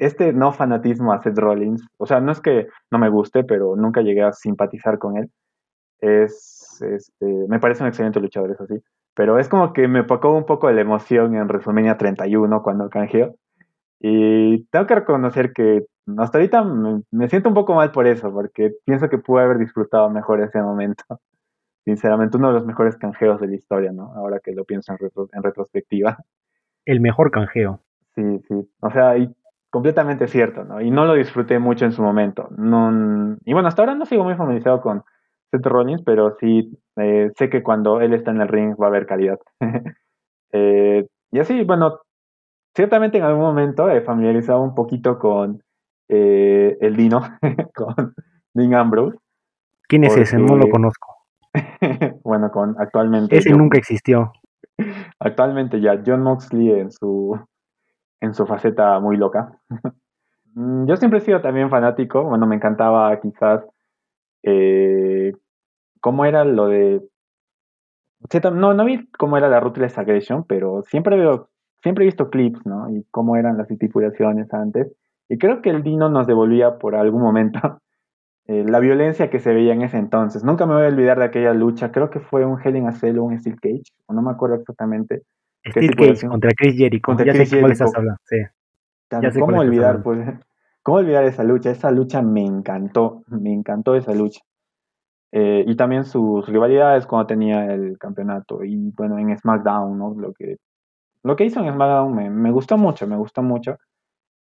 [0.00, 3.74] este no fanatismo a Seth Rollins, o sea, no es que no me guste, pero
[3.74, 5.28] nunca llegué a simpatizar con él.
[6.00, 8.76] Es, este, me parece un excelente luchador, eso sí.
[9.14, 13.34] Pero es como que me pocó un poco la emoción en WrestleMania 31 cuando canjeó.
[14.00, 15.84] Y tengo que reconocer que
[16.18, 20.08] hasta ahorita me, siento un poco mal por eso, porque pienso que pude haber disfrutado
[20.10, 21.04] mejor ese momento.
[21.84, 24.12] Sinceramente, uno de los mejores canjeos de la historia, ¿no?
[24.14, 24.98] Ahora que lo pienso en,
[25.32, 26.18] en retrospectiva.
[26.86, 27.80] El mejor canjeo.
[28.14, 28.70] Sí, sí.
[28.80, 29.34] O sea, y
[29.70, 30.80] completamente cierto, ¿no?
[30.80, 32.48] Y no lo disfruté mucho en su momento.
[32.56, 35.04] No, y bueno, hasta ahora no sigo muy familiarizado con
[35.50, 38.88] Seth Rollins, pero sí eh, sé que cuando él está en el ring va a
[38.88, 39.38] haber calidad.
[40.52, 42.00] Eh, y así, bueno,
[42.74, 45.62] ciertamente en algún momento he familiarizado un poquito con
[46.08, 47.20] eh, el Dino,
[47.76, 48.14] con
[48.52, 49.16] Dean Ambrose.
[49.86, 50.38] ¿Quién es ese?
[50.38, 51.14] No lo conozco.
[52.24, 53.36] bueno, con actualmente.
[53.36, 54.32] Ese nunca existió.
[55.20, 57.38] Actualmente ya John Moxley en su
[58.20, 59.52] en su faceta muy loca.
[60.54, 63.64] Mm, yo siempre he sido también fanático, bueno, me encantaba quizás
[64.42, 65.32] eh,
[66.00, 67.02] cómo era lo de...
[68.52, 71.48] No, no vi cómo era la Ruthless Aggression, pero siempre veo,
[71.82, 72.90] siempre he visto clips, ¿no?
[72.90, 74.92] Y cómo eran las estipulaciones antes.
[75.28, 77.58] Y creo que el Dino nos devolvía por algún momento
[78.46, 80.44] eh, la violencia que se veía en ese entonces.
[80.44, 81.92] Nunca me voy a olvidar de aquella lucha.
[81.92, 84.30] Creo que fue un Hell in a Cell o un Steel Cage, o no me
[84.30, 85.22] acuerdo exactamente.
[85.64, 87.02] Steel Cage contra Chris Jericho.
[87.02, 88.20] Contra ya Chris sé cuál estás hablando.
[88.24, 88.36] Sí.
[89.40, 90.02] ¿Cómo olvidar?
[90.02, 90.28] Pues,
[90.82, 91.70] ¿Cómo olvidar esa lucha?
[91.70, 93.22] Esa lucha me encantó.
[93.28, 94.40] Me encantó esa lucha.
[95.32, 98.64] Eh, y también sus rivalidades cuando tenía el campeonato.
[98.64, 100.14] Y bueno, en SmackDown, ¿no?
[100.18, 100.56] Lo que,
[101.22, 103.76] lo que hizo en SmackDown me, me gustó mucho, me gustó mucho.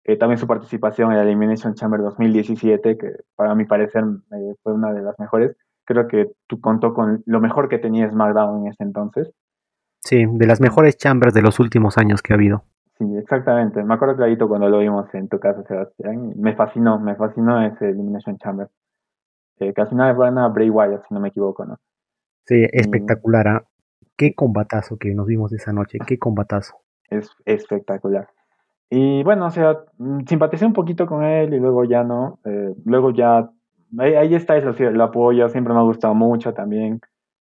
[0.05, 4.73] Eh, también su participación en la Elimination Chamber 2017, que para mi parecer eh, fue
[4.73, 5.55] una de las mejores.
[5.85, 9.31] Creo que tú contó con lo mejor que tenía SmackDown en ese entonces.
[10.01, 12.65] Sí, de las mejores chambers de los últimos años que ha habido.
[12.99, 13.83] Sí, exactamente.
[13.85, 16.33] Me acuerdo clarito cuando lo vimos en tu casa, Sebastián.
[16.37, 18.69] Me fascinó, me fascinó ese Elimination Chamber.
[19.61, 21.79] Eh, que al final van a Bray Wyatt, si no me equivoco, ¿no?
[22.45, 23.49] Sí, espectacular.
[23.49, 23.65] ¿ah?
[24.17, 26.75] Qué combatazo que nos vimos esa noche, qué combatazo.
[27.09, 28.29] Es espectacular.
[28.91, 32.41] Y bueno, o sea, mm, simpaticé un poquito con él y luego ya no.
[32.45, 33.51] Eh, luego ya,
[33.99, 37.01] ahí, está eso, sí, el apoyo siempre me ha gustado mucho también.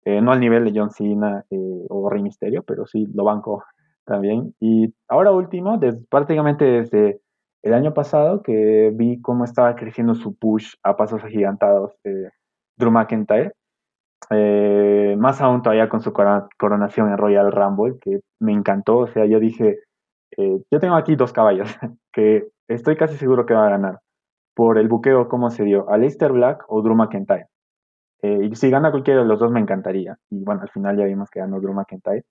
[0.03, 3.63] Eh, no al nivel de John Cena eh, o Rey Mysterio, pero sí lo banco
[4.07, 4.55] también.
[4.59, 5.79] Y ahora último,
[6.09, 7.21] prácticamente desde
[7.63, 11.93] el año pasado que vi cómo estaba creciendo su push a pasos agigantados
[12.77, 13.53] Drew McIntyre.
[15.17, 18.99] más aún todavía con su coronación en Royal Rumble, que me encantó.
[18.99, 19.79] O sea, yo dije,
[20.37, 21.69] yo tengo aquí dos caballos
[22.13, 23.99] que estoy casi seguro que va a ganar
[24.55, 27.45] por el buqueo, cómo se dio, Aleister Black o Drew McIntyre.
[28.23, 30.17] Eh, y si gana cualquiera de los dos me encantaría.
[30.31, 32.23] Y bueno, al final ya vimos que ganó Drew McIntyre.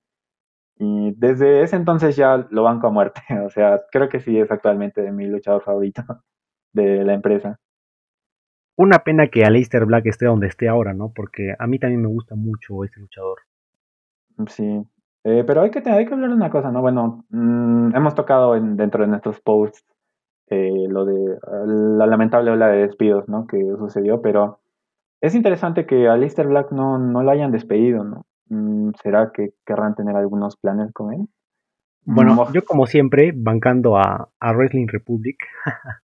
[0.78, 3.22] Y desde ese entonces ya lo banco a muerte.
[3.46, 6.02] O sea, creo que sí es actualmente mi luchador favorito
[6.72, 7.58] de la empresa.
[8.76, 11.10] Una pena que Aleister Black esté donde esté ahora, ¿no?
[11.14, 13.38] Porque a mí también me gusta mucho ese luchador.
[14.48, 14.86] Sí.
[15.24, 16.82] Eh, pero hay que, hay que hablar de una cosa, ¿no?
[16.82, 19.84] Bueno, mm, hemos tocado en, dentro de nuestros posts
[20.48, 23.46] eh, lo de la lamentable ola de despidos, ¿no?
[23.46, 24.60] Que sucedió, pero
[25.20, 28.26] es interesante que a Lister Black no, no lo hayan despedido, ¿no?
[28.48, 31.28] Mm, ¿Será que querrán tener algunos planes con él?
[32.08, 35.38] Bueno, yo como siempre, bancando a, Wrestling Republic,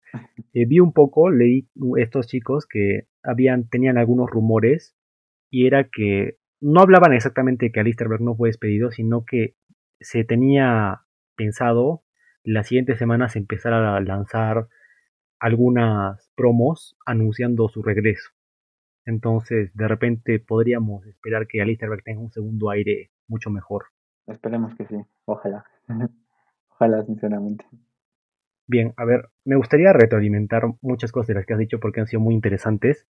[0.53, 4.95] eh, vi un poco, leí estos chicos que habían, tenían algunos rumores
[5.51, 9.55] y era que no hablaban exactamente de que Alistair Black no fue despedido, sino que
[9.99, 11.01] se tenía
[11.35, 12.03] pensado
[12.43, 14.67] las siguientes semanas empezar a lanzar
[15.39, 18.31] algunas promos anunciando su regreso.
[19.05, 23.85] Entonces, de repente podríamos esperar que Alistair tenga un segundo aire mucho mejor.
[24.27, 24.95] Esperemos que sí,
[25.25, 25.65] ojalá.
[26.69, 27.65] ojalá, sinceramente.
[28.67, 32.07] Bien, a ver, me gustaría retroalimentar muchas cosas de las que has dicho porque han
[32.07, 33.07] sido muy interesantes.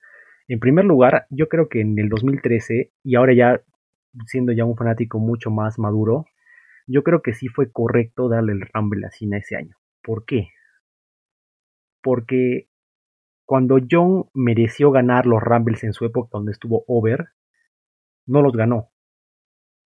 [0.49, 3.61] En primer lugar, yo creo que en el 2013, y ahora ya
[4.27, 6.25] siendo ya un fanático mucho más maduro,
[6.87, 9.77] yo creo que sí fue correcto darle el Rumble a Cena ese año.
[10.03, 10.49] ¿Por qué?
[12.03, 12.70] Porque
[13.51, 17.31] cuando John mereció ganar los Rumbles en su época donde estuvo over,
[18.25, 18.93] no los ganó.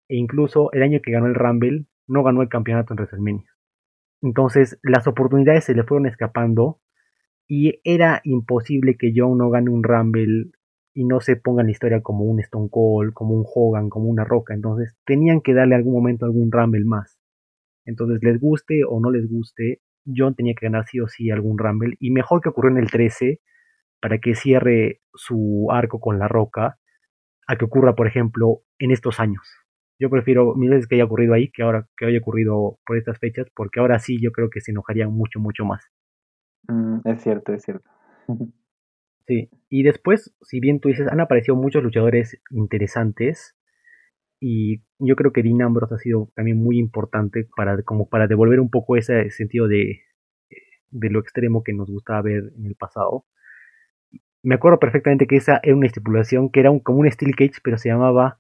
[0.07, 3.51] E incluso el año que ganó el Rumble, no ganó el campeonato en WrestleMania.
[4.21, 6.83] Entonces las oportunidades se le fueron escapando
[7.49, 10.51] y era imposible que John no gane un Rumble
[10.93, 14.11] y no se ponga en la historia como un Stone Cold, como un Hogan, como
[14.11, 14.53] una Roca.
[14.53, 17.17] Entonces tenían que darle algún momento algún Rumble más.
[17.87, 21.57] Entonces les guste o no les guste, John tenía que ganar sí o sí algún
[21.57, 21.97] Rumble.
[21.99, 23.41] Y mejor que ocurrió en el 13,
[24.01, 26.79] para que cierre su arco con la roca
[27.47, 29.43] a que ocurra, por ejemplo, en estos años.
[29.99, 33.19] Yo prefiero mil veces que haya ocurrido ahí que ahora que haya ocurrido por estas
[33.19, 35.85] fechas, porque ahora sí yo creo que se enojarían mucho, mucho más.
[36.69, 37.89] Mm, es cierto, es cierto.
[39.27, 43.57] Sí, y después, si bien tú dices, han aparecido muchos luchadores interesantes
[44.41, 48.61] y yo creo que Dean Ambrose ha sido también muy importante para como para devolver
[48.61, 50.01] un poco ese sentido de,
[50.91, 53.25] de lo extremo que nos gustaba ver en el pasado.
[54.45, 57.61] Me acuerdo perfectamente que esa era una estipulación que era un, como un Steel Cage,
[57.63, 58.39] pero se llamaba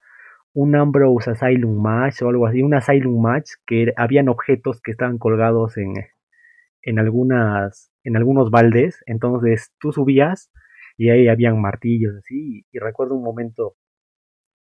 [0.53, 5.17] un Ambrose Asylum Match o algo así, un Asylum Match, que habían objetos que estaban
[5.17, 5.95] colgados en,
[6.83, 10.51] en, algunas, en algunos baldes, entonces tú subías
[10.99, 13.77] y ahí habían martillos así, y, recuerdo un momento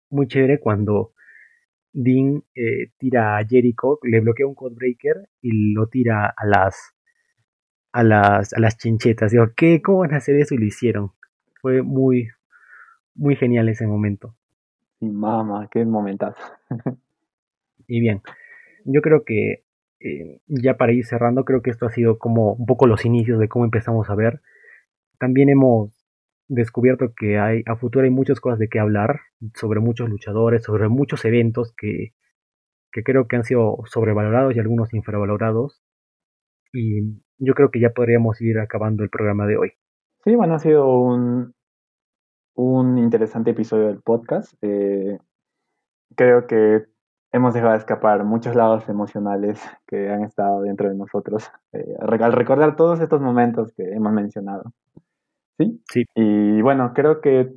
[0.10, 1.12] muy chévere cuando
[1.92, 6.94] Dean eh, tira a Jericho, le bloquea un codebreaker y lo tira a las
[7.92, 9.32] a las, a las chinchetas.
[9.32, 9.82] Digo, ¿qué?
[9.82, 10.56] ¿Cómo van a hacer eso?
[10.56, 11.12] Y lo hicieron.
[11.64, 12.28] Fue muy,
[13.16, 14.36] muy genial ese momento.
[15.00, 16.42] Y mamá, qué momentazo.
[17.88, 18.22] y bien,
[18.84, 19.64] yo creo que
[20.02, 23.40] eh, ya para ir cerrando, creo que esto ha sido como un poco los inicios
[23.40, 24.42] de cómo empezamos a ver.
[25.20, 26.06] También hemos
[26.50, 29.22] descubierto que hay a futuro hay muchas cosas de qué hablar
[29.56, 32.14] sobre muchos luchadores, sobre muchos eventos que,
[32.92, 35.82] que creo que han sido sobrevalorados y algunos infravalorados.
[36.74, 39.72] Y yo creo que ya podríamos ir acabando el programa de hoy.
[40.24, 41.54] Sí, bueno, ha sido un,
[42.56, 44.54] un interesante episodio del podcast.
[44.62, 45.20] Eh,
[46.16, 46.86] creo que
[47.34, 52.32] hemos dejado de escapar muchos lados emocionales que han estado dentro de nosotros eh, al
[52.32, 54.72] recordar todos estos momentos que hemos mencionado.
[55.58, 55.82] ¿Sí?
[55.92, 56.06] Sí.
[56.16, 57.54] Y bueno, creo que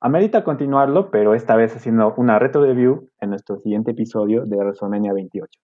[0.00, 5.12] amerita continuarlo, pero esta vez haciendo una retro review en nuestro siguiente episodio de WrestleMania
[5.12, 5.60] 28.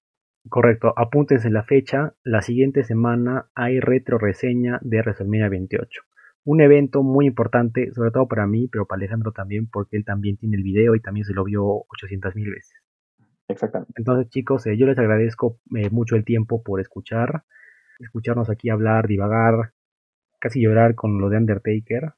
[0.48, 2.14] Correcto, apúntense la fecha.
[2.22, 6.02] La siguiente semana hay retro reseña de WrestleMania 28.
[6.45, 10.36] Un evento muy importante, sobre todo para mí, pero para Alejandro también, porque él también
[10.36, 12.74] tiene el video y también se lo vio 800 mil veces.
[13.49, 13.92] Exactamente.
[13.97, 17.45] Entonces, chicos, eh, yo les agradezco eh, mucho el tiempo por escuchar,
[17.99, 19.72] escucharnos aquí hablar, divagar,
[20.38, 22.12] casi llorar con lo de Undertaker.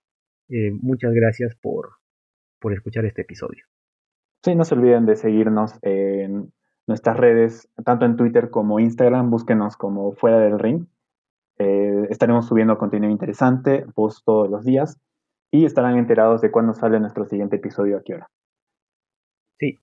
[0.49, 1.91] Eh, muchas gracias por,
[2.61, 3.65] por escuchar este episodio.
[4.45, 6.53] Sí, no se olviden de seguirnos en
[6.87, 10.87] nuestras redes, tanto en Twitter como Instagram, búsquenos como Fuera del Ring.
[11.59, 15.01] Eh, estaremos subiendo contenido interesante, post todos los días,
[15.51, 18.29] y estarán enterados de cuándo sale nuestro siguiente episodio a qué hora.
[19.59, 19.79] Sí,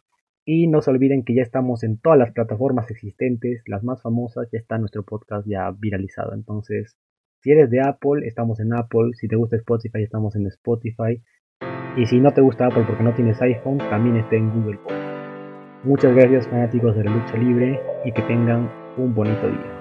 [0.45, 4.49] y no se olviden que ya estamos en todas las plataformas existentes, las más famosas,
[4.51, 6.33] ya está nuestro podcast ya viralizado.
[6.33, 6.97] Entonces,
[7.41, 11.21] si eres de Apple, estamos en Apple, si te gusta Spotify, estamos en Spotify.
[11.97, 14.79] Y si no te gusta Apple porque no tienes iPhone, también está en Google
[15.83, 19.72] Muchas gracias fanáticos de la lucha libre y que tengan un bonito día.